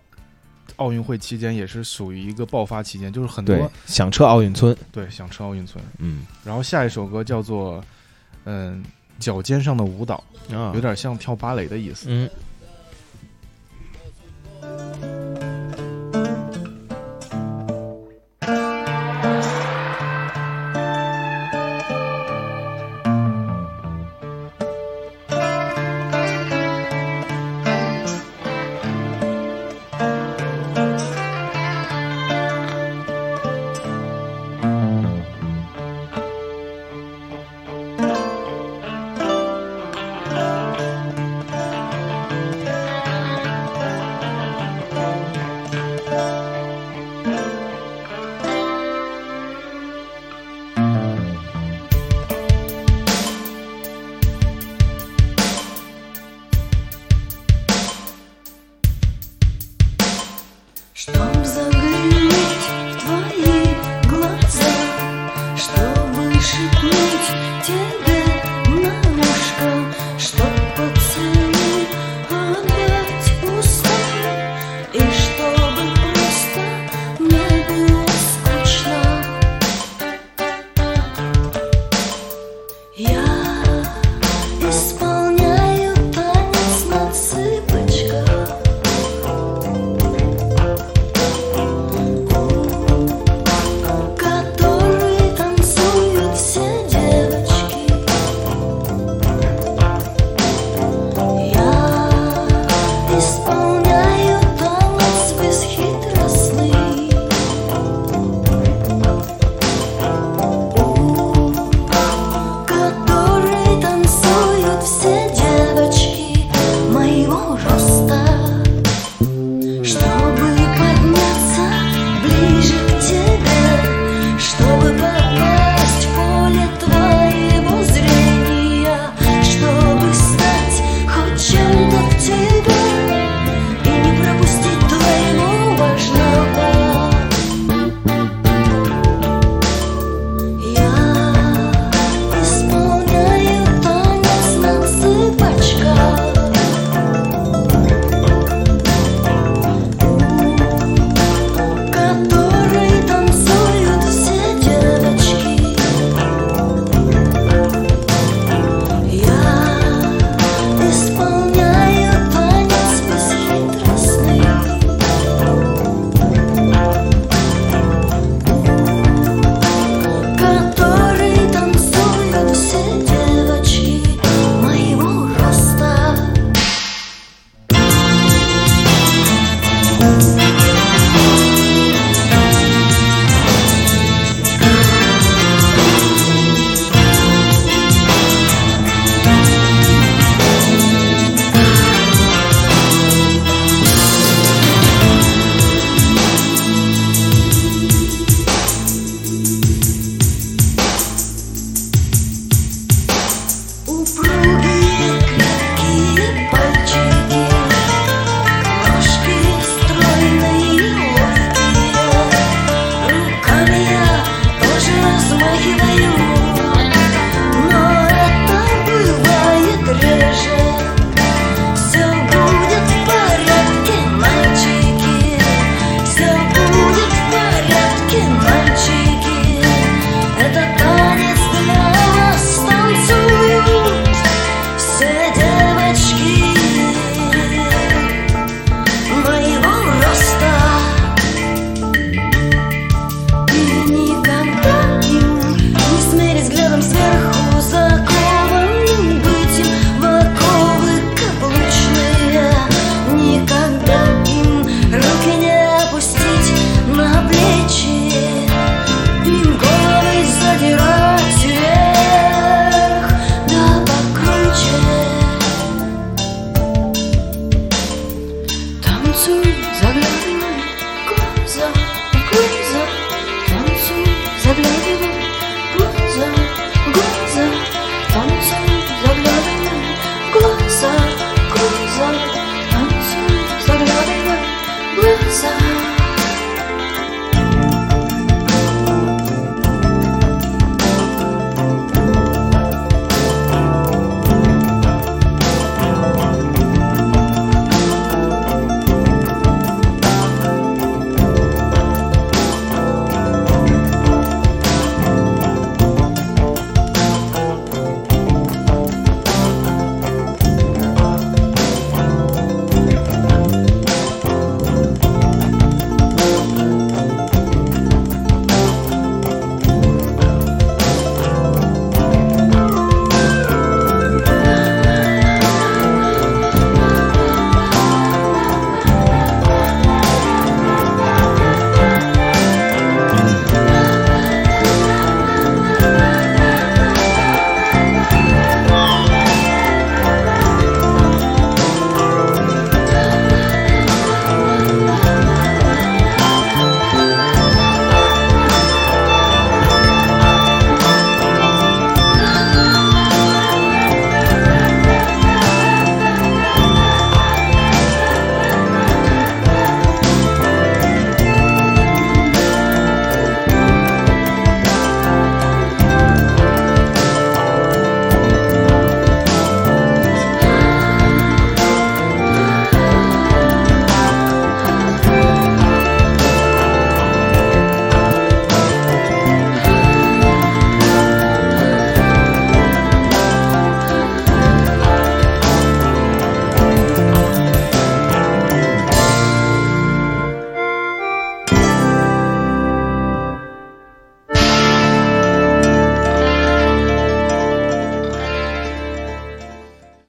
[0.77, 4.75] 奥运会期间也是属于一个爆发期间，就是很多，响彻奥运村。
[4.91, 5.83] 对响彻奥运村。
[5.99, 7.83] 嗯然后下一首歌叫做
[8.45, 8.83] 嗯
[9.19, 12.07] 脚尖上的舞蹈，啊有点像跳芭蕾的意思。
[12.09, 12.29] 嗯。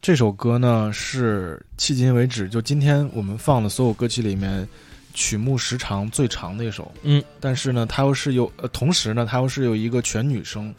[0.06, 4.64] 这首歌呢是迄今为止就今天我们放的所有歌曲里面
[5.12, 6.92] 曲目时长最长的一首。
[7.02, 10.72] 嗯，但是呢，它又是由呃，同时呢，它又是由一个全女生，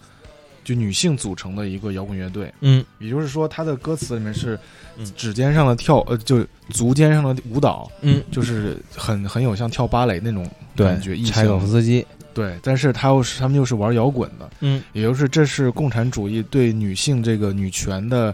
[0.63, 2.49] 就女性组成的一个摇滚乐队。
[2.61, 2.81] 嗯。
[2.99, 4.57] 也就是说，它的歌词里面是
[4.95, 5.05] 嗯。
[5.17, 11.67] 指尖上的跳，呃，就足尖上的舞蹈，嗯，就是很很有像跳芭蕾那种感觉，意柴可夫。
[11.67, 14.81] 斯基，对，但是他又是他们又是玩摇滚的，嗯。
[14.93, 18.33] 也就是这是共产主义对女性这个女权的，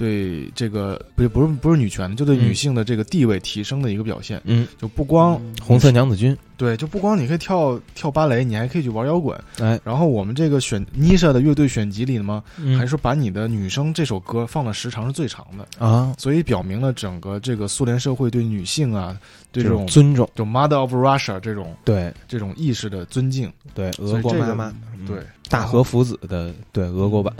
[0.00, 2.40] 对这个不是不是不是女权，就对嗯。
[2.40, 4.40] 女性的这个地位提升的一个表现。
[4.44, 9.38] 嗯，就不光红色娘子军，对，就不光你可以跳跳芭蕾，你还可以去玩摇滚。
[9.58, 12.78] 哎，然后我们这个选 Nisha 的乐队选集里呢，嗯。
[12.78, 19.14] 还说把你的女生这首歌放的时长是最长的，啊，所以表明了整个这个苏联社会对女性啊，
[19.52, 23.52] 对这这种种尊重，就 Mother of Russia 这种对这种意识的尊敬。
[23.74, 25.18] 对，俄国妈妈，嗯对，
[25.50, 27.34] 大和福子的对俄国版，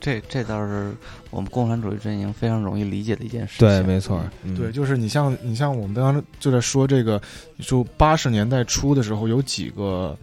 [0.00, 0.92] 这这倒是
[1.32, 3.66] 我们共产主义阵营非常容易理解的一件事情。
[3.66, 7.20] 对，没错，嗯对，就是你像你像我们刚刚就在说这个，
[7.56, 10.16] 你说八十年代初的时候有几个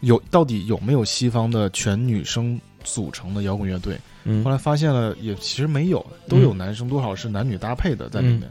[0.00, 3.96] 有到底有没有西方的全女生组成的摇滚乐队？
[4.24, 8.42] 嗯后来发现了，也其实没有，都有男生，多少是男女搭配的在里面。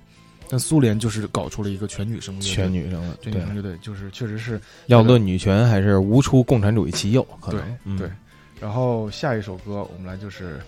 [0.47, 8.07] 但苏联就是搞出了一个全女生乐队全女生的，对全女，生乐队，就是确实是要论女权，还是无出共产主义其右，可对能，嗯对。
[8.61, 10.61] 然后下一首歌我们来就是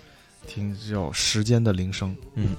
[0.47, 2.16] 听叫《时间的铃声》。
[2.35, 2.57] 嗯。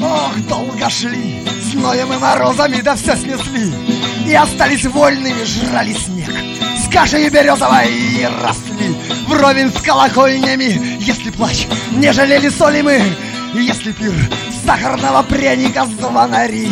[0.00, 3.72] Ох, долго шли, зноем и морозами, да все снесли.
[4.26, 6.53] И остались вольными, жрали снег.
[6.95, 8.25] Кашей березовой.
[8.41, 8.95] Росли
[9.27, 13.01] Вровень с колокольнями, если плач Не жалели соли мы,
[13.53, 14.13] если пир
[14.65, 16.69] Сахарного пряника звонари.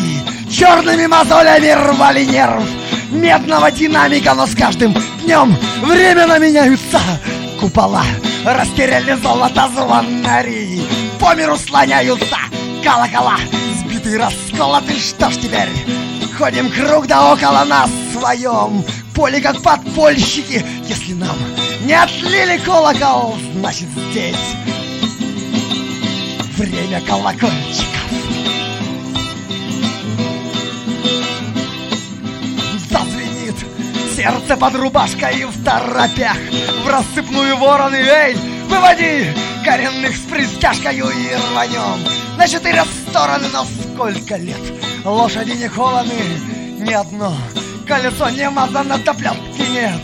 [0.49, 2.63] Черными мозолями рвали нерв
[3.11, 7.01] Медного динамика, но с каждым днем Временно меняются.
[7.59, 8.05] Купола
[8.45, 10.87] Растеряли золото звонари.
[11.19, 12.37] По миру слоняются
[12.81, 13.35] колокола
[13.77, 15.69] Сбиты, расколоты, что ж теперь?
[16.37, 20.65] Ходим круг да около нас своем поле, как подпольщики.
[20.87, 21.35] Если нам
[21.85, 24.35] не отлили колокол, значит здесь
[26.57, 27.89] Время колокольчиков.
[32.91, 33.55] Зазвенит
[34.15, 36.37] сердце под рубашкой в торопях.
[36.85, 38.35] В рассыпную вороны, эй,
[38.67, 39.33] выводи
[39.65, 41.99] Коренных с пристяжкою и рванем.
[42.37, 44.61] На четыре стороны, но сколько лет?
[45.03, 46.11] Лошади не кованы,
[46.79, 47.35] ни одно
[47.87, 49.99] Колесо не мазано, до плетки нет.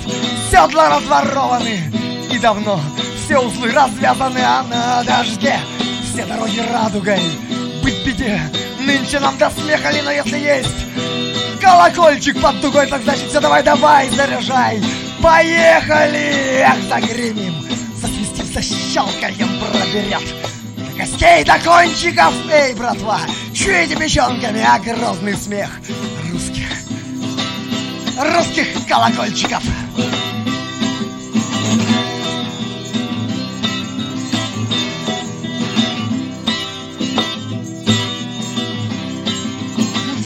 [0.52, 1.92] Седла разворованы
[2.32, 2.80] и давно
[3.24, 5.60] Все узлы развязаны, а на дожде
[6.04, 7.22] Все дороги радугой.
[7.82, 8.42] Быть беде,
[8.80, 13.64] нынче нам до смеха ли, но если есть Колокольчик под дугой, так значит все давай,
[13.64, 14.82] давай, заряжай.
[15.22, 16.62] Поехали!
[16.62, 17.54] Эх, загремим!
[18.02, 20.24] Засвистим, защелкаем, проберет
[21.00, 23.22] костей, до кончиков, эй, братва!
[23.54, 25.70] Чуете печенками, а грозный смех
[28.19, 29.63] Русских Русских колокольчиков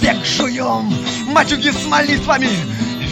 [0.00, 0.92] Век жуем,
[1.32, 2.48] матюги с молитвами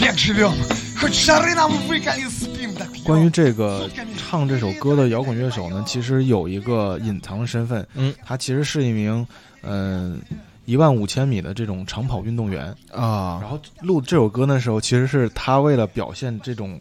[0.01, 0.53] Век живем,
[1.01, 3.05] хоть шары нам выколи, спим так пьем.
[3.05, 9.27] 关于这个唱这首歌的摇滚乐手呢，其实有一个隐藏的身份，嗯，他其实是一名
[9.63, 10.21] 嗯
[10.72, 12.74] 一万五千米的这种长跑运动员。
[12.94, 16.80] 啊然，后录这首歌的时候，其实是他为了表现这种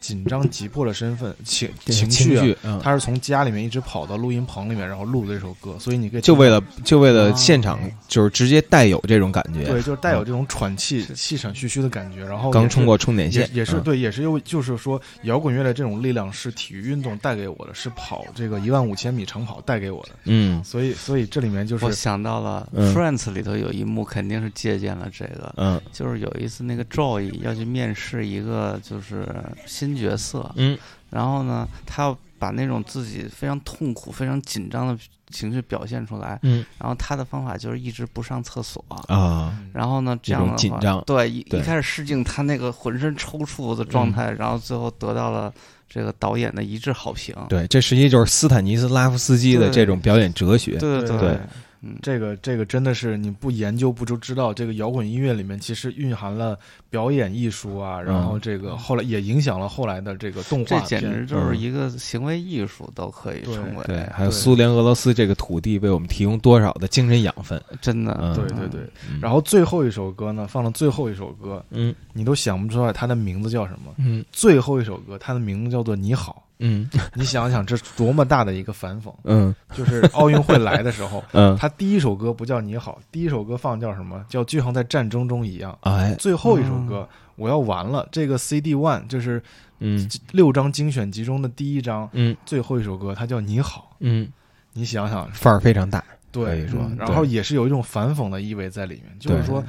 [0.00, 7.78] 紧张急迫的身份情情绪啊，绪，嗯，他是从家里面一直跑到录音棚里面，然后录的这首歌，所以你可以就为了就为了啊现场，
[8.08, 20.62] 就是直接带有这种感觉，对，就是带有这种喘气、气喘吁吁的感觉，然后刚冲过充电线，嗯也是对，也是又就是说，摇滚乐的这种力量是体育运动带给我的，是跑这个一万五千米长跑带给我的，嗯。
[20.64, 25.52] 所以所以这里面就是我想到了嗯《Friends》里头有一幕，肯定是借鉴了这个。
[25.56, 29.26] 嗯就是有一次那个 Joy 要去面试一个就是
[29.66, 30.78] 新角色，嗯。
[31.10, 34.96] 然后呢，他要把那种自己非常痛苦、非常紧张的
[35.30, 36.64] 情绪表现出来，嗯。
[36.78, 38.84] 然后他的方法就是一直不上厕所。
[39.08, 41.02] 啊，然后呢，这样的话紧张。
[41.04, 45.52] 对，一一开始试镜他那个浑身抽搐的状态，然后最后得到了
[45.88, 47.34] 这个导演的一致好评。
[47.48, 51.18] 对，这实际就是斯坦尼斯拉夫斯基的这种表演哲学，对对。
[51.18, 51.38] 对
[51.82, 56.58] 嗯这个这个真的是你不研究不就知道，这个摇滚音乐里面其实蕴含了
[56.90, 61.26] 表演艺术啊，然后这个后来也影响了后来的这个动画这简直。
[61.26, 63.84] 就是一个行为艺术，都可以对称为。
[63.84, 67.62] 对，还有苏联、俄罗斯这个土地为我们提供多少的精神养分？
[67.80, 73.94] 真的，嗯对对对，嗯然后最后一首歌呢，放了最后一首歌，嗯你都想不出来它的名字叫什么。
[73.96, 76.88] 嗯最后一首歌，它的名字叫做《你好嗯》。
[77.14, 79.12] 你想想，这多么大的一个反讽！
[79.24, 84.24] 嗯就是奥运会来的时候， 嗯，他第一首歌不叫《你好》，第一首歌放叫什么？
[84.28, 85.76] 叫就像在战争中一样。
[85.82, 88.08] 哎，最后一首歌，我要完了。
[88.12, 89.42] 这个 CD One 就是
[89.80, 93.90] 嗯六张精选集中的第一张，嗯最后一首歌，它叫《你好》。
[94.00, 94.28] 嗯，
[94.72, 99.64] 你想想，范儿非常大，可对以，说嗯，然后也是有一种反讽的意味在里面，就是对说，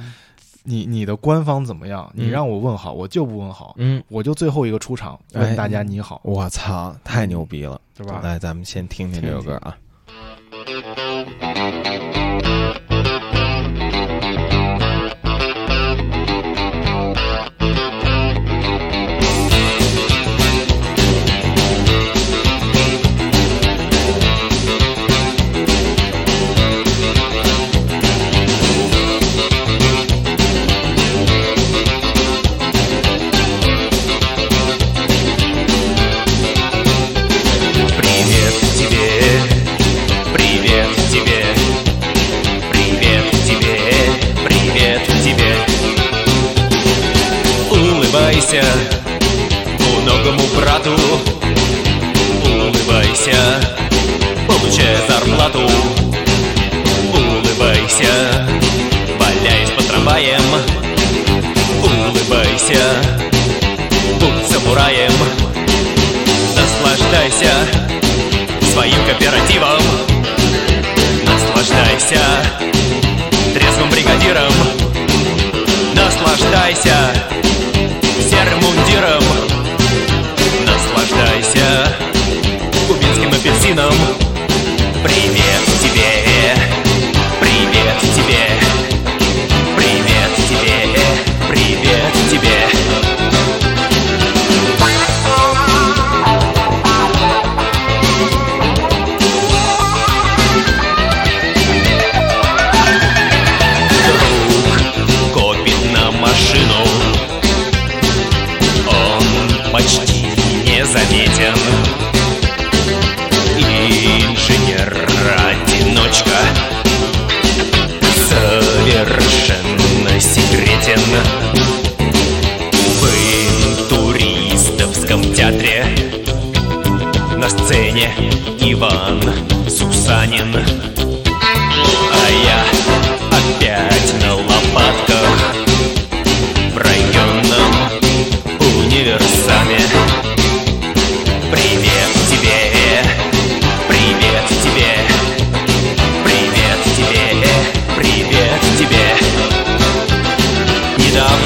[0.64, 2.10] 你你的官方怎么样？
[2.14, 3.74] 你让我问好，我就不问好。
[3.78, 6.20] 嗯，我就最后一个出场，问大家你好。
[6.24, 7.80] 我操，太牛逼了！
[7.96, 8.20] 对吧？
[8.22, 9.76] 来，咱们先听听这首歌啊。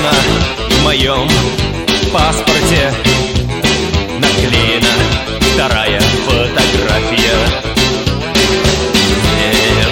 [0.06, 1.28] Недавно в моем
[2.12, 2.92] паспорте
[4.20, 4.94] Наклеена
[5.52, 7.38] вторая фотография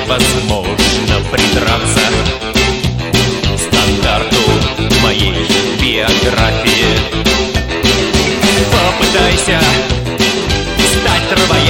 [0.06, 2.06] невозможно придраться
[3.58, 4.36] стандарту
[5.02, 5.34] моей
[5.80, 6.86] биографии.
[8.70, 9.60] Попытайся
[10.92, 11.63] стать травоядным,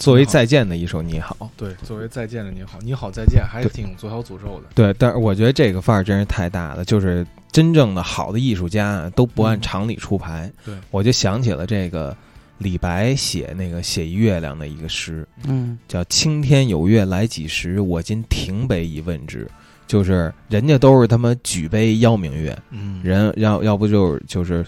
[0.00, 4.70] 作为再见的一首《你好》，对，作为再见的你好，你好再见，还是挺左小诅咒的。
[4.74, 10.50] 对，但是我觉得这个范儿真是太大了，就是真正的好的艺术家啊都不按常理出牌。
[10.64, 10.74] 对。
[10.90, 12.16] 我就想起了这个
[12.56, 15.78] 李白写那个写一月亮的一个诗，嗯。
[15.86, 19.46] 叫“青天有月来几时，我今停杯一问之”，
[19.86, 24.64] 就是人家都是他妈举杯邀明月，嗯，人要要不就是就是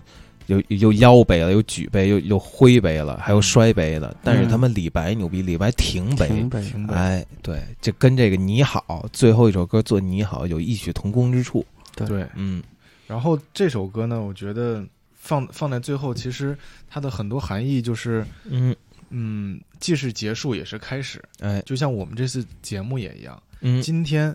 [0.46, 4.16] 有有腰杯了，有举杯，有有挥杯了，还有摔杯的。
[4.22, 11.64] 但是他们李白牛逼，李白停杯，停杯，停杯哎，对，这跟这个你好最后一首歌做你好有异曲同工之处。
[11.94, 12.62] 对，嗯。
[13.06, 14.82] 然后这首歌呢，我觉得
[15.12, 16.56] 放放在最后，其实
[16.88, 18.74] 它的很多含义就是，嗯，
[19.10, 23.42] 嗯，既是结束也是开始，哎，就像我们这次节目也一样。
[23.60, 23.82] 嗯。
[23.82, 24.34] 今天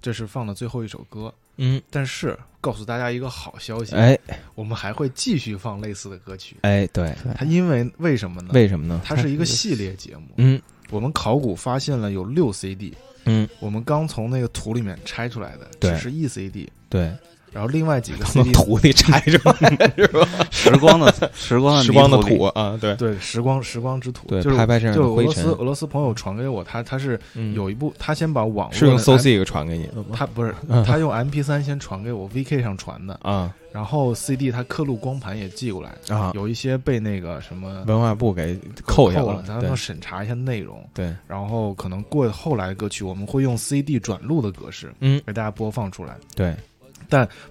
[0.00, 4.18] 这是放的最后一首歌，嗯，但是告诉大家一个好消息，哎
[4.54, 6.56] 我们还会继续放类似的歌曲。
[6.62, 8.48] 哎，对，它因为为什么呢？
[8.54, 8.98] 为什么呢？
[9.04, 10.22] 它是一个系列节目。
[10.38, 10.58] 嗯
[10.88, 17.12] 我们考古发现了有六 CD，嗯，我们刚从那个土里面拆出来的，对只是一 CD，对，
[17.54, 20.28] 然后另外几个从 CD 土里拆出来是吧？
[20.50, 22.94] 时光的时光的时光的土啊，对。
[22.96, 25.62] 对时光时光之土，对，就是拍拍这样的灰尘就俄罗斯。
[25.62, 27.54] 俄罗斯朋友传给我，他他是嗯。
[27.54, 30.04] 有一部，他先把网络是用的 So M- Sick 传给你的吗？
[30.14, 33.54] 他不是嗯 他用 MP 三先传给我，VK 上传的，啊。
[33.72, 38.56] 然后 CD 他刻录光盘也寄过来，啊，有一些被那个什么文化部给
[38.86, 39.68] 扣下了，咱对。
[39.68, 46.16] 们审查一下内容，对，然后可能过后来的歌曲我们会用 CD 转录的格式嗯，给大家播放出来。
[46.36, 46.54] 对，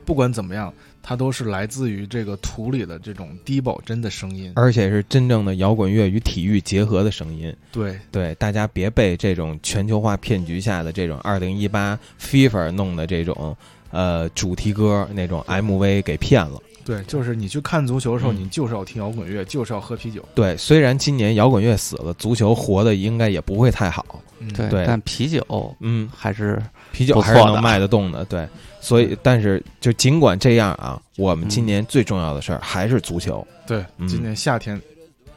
[0.04, 4.52] 不管怎么样，它都是来自于这个土里的这种低保真的声音。
[4.56, 7.56] 而且是真正的摇滚乐与体育结合的声音。
[7.72, 13.56] 对对，大家别被这种全球化骗局下的这种二零一八 FIFA 弄的这种
[13.92, 16.60] 呃主题歌那种 MV 给骗了。
[16.86, 20.22] 对，就是你去看足球的时候，嗯你就是要听摇滚乐，就是要喝啤酒。
[20.36, 24.22] 对，虽然今年摇滚乐死了，足球活的应该也不会太好。
[24.40, 26.62] 嗯，对，对但啤酒嗯，还是
[26.92, 28.26] 啤酒还是能卖得动的。
[28.26, 28.46] 对，
[28.84, 31.66] 所以但是就尽管这样啊，我们今嗯。
[31.66, 33.46] 年最重要的事儿还是足球。
[33.66, 34.06] 对，嗯。
[34.10, 34.80] 今年夏天，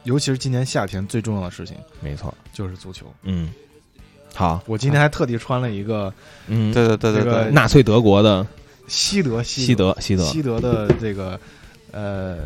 [0.03, 2.33] 尤其是今年夏天最重要的事情没错。
[2.51, 3.05] 就是足球。
[3.23, 3.49] 嗯，
[4.33, 6.13] 好，我今天还特地穿了一个
[6.47, 8.45] 嗯，对对对对这个对，纳粹德国的
[8.87, 10.23] 西德西德西德。
[10.25, 11.39] 西德的这个
[11.91, 12.37] 呃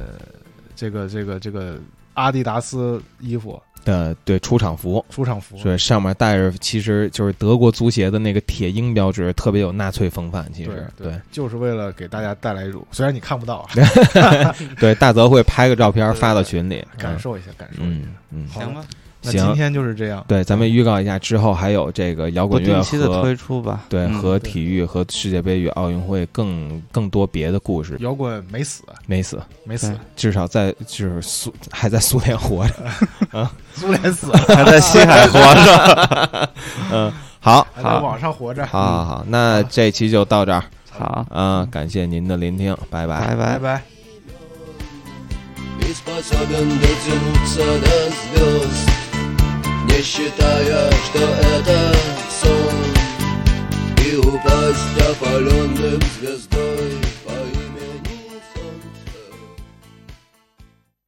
[0.76, 1.80] 这个这个这个
[2.14, 5.03] 阿迪达斯衣服的对出场服。
[5.09, 10.51] 出场服，对，上面带着其实就是德国足协的那个铁鹰标志，特别有纳粹风范。
[10.53, 13.69] 其对实，对，就是为了给大家带来一种， 虽然你看不到啊，
[14.79, 18.07] 对，大泽会拍个照片发到群里，感受一下，感受一嗯下。
[18.31, 18.89] 嗯，好行吧，行
[19.22, 20.24] 那今天就是这样。
[20.28, 23.84] 对，咱们预告一下，之后还有这个摇不滚乐定期的和推出吧。
[23.88, 27.97] 对嗯和体育和世界杯与奥运会更更多别的故事。
[28.01, 33.51] 摇滚没死，没死，没死对，至少在就是苏还在苏联活着。
[33.74, 36.51] 苏联死了， 还在西海活着。
[36.93, 38.64] 嗯，好，还在网上活着。
[38.66, 43.59] 好好好，那这期就到这儿好，啊，感谢您的聆听，拜拜拜拜拜。
[43.59, 43.82] 拜。
[45.80, 48.99] И способен дотянуться до звезд
[49.85, 51.93] Не считая, что это
[52.41, 52.75] сон.
[54.05, 57.10] И упасть опаленным звездой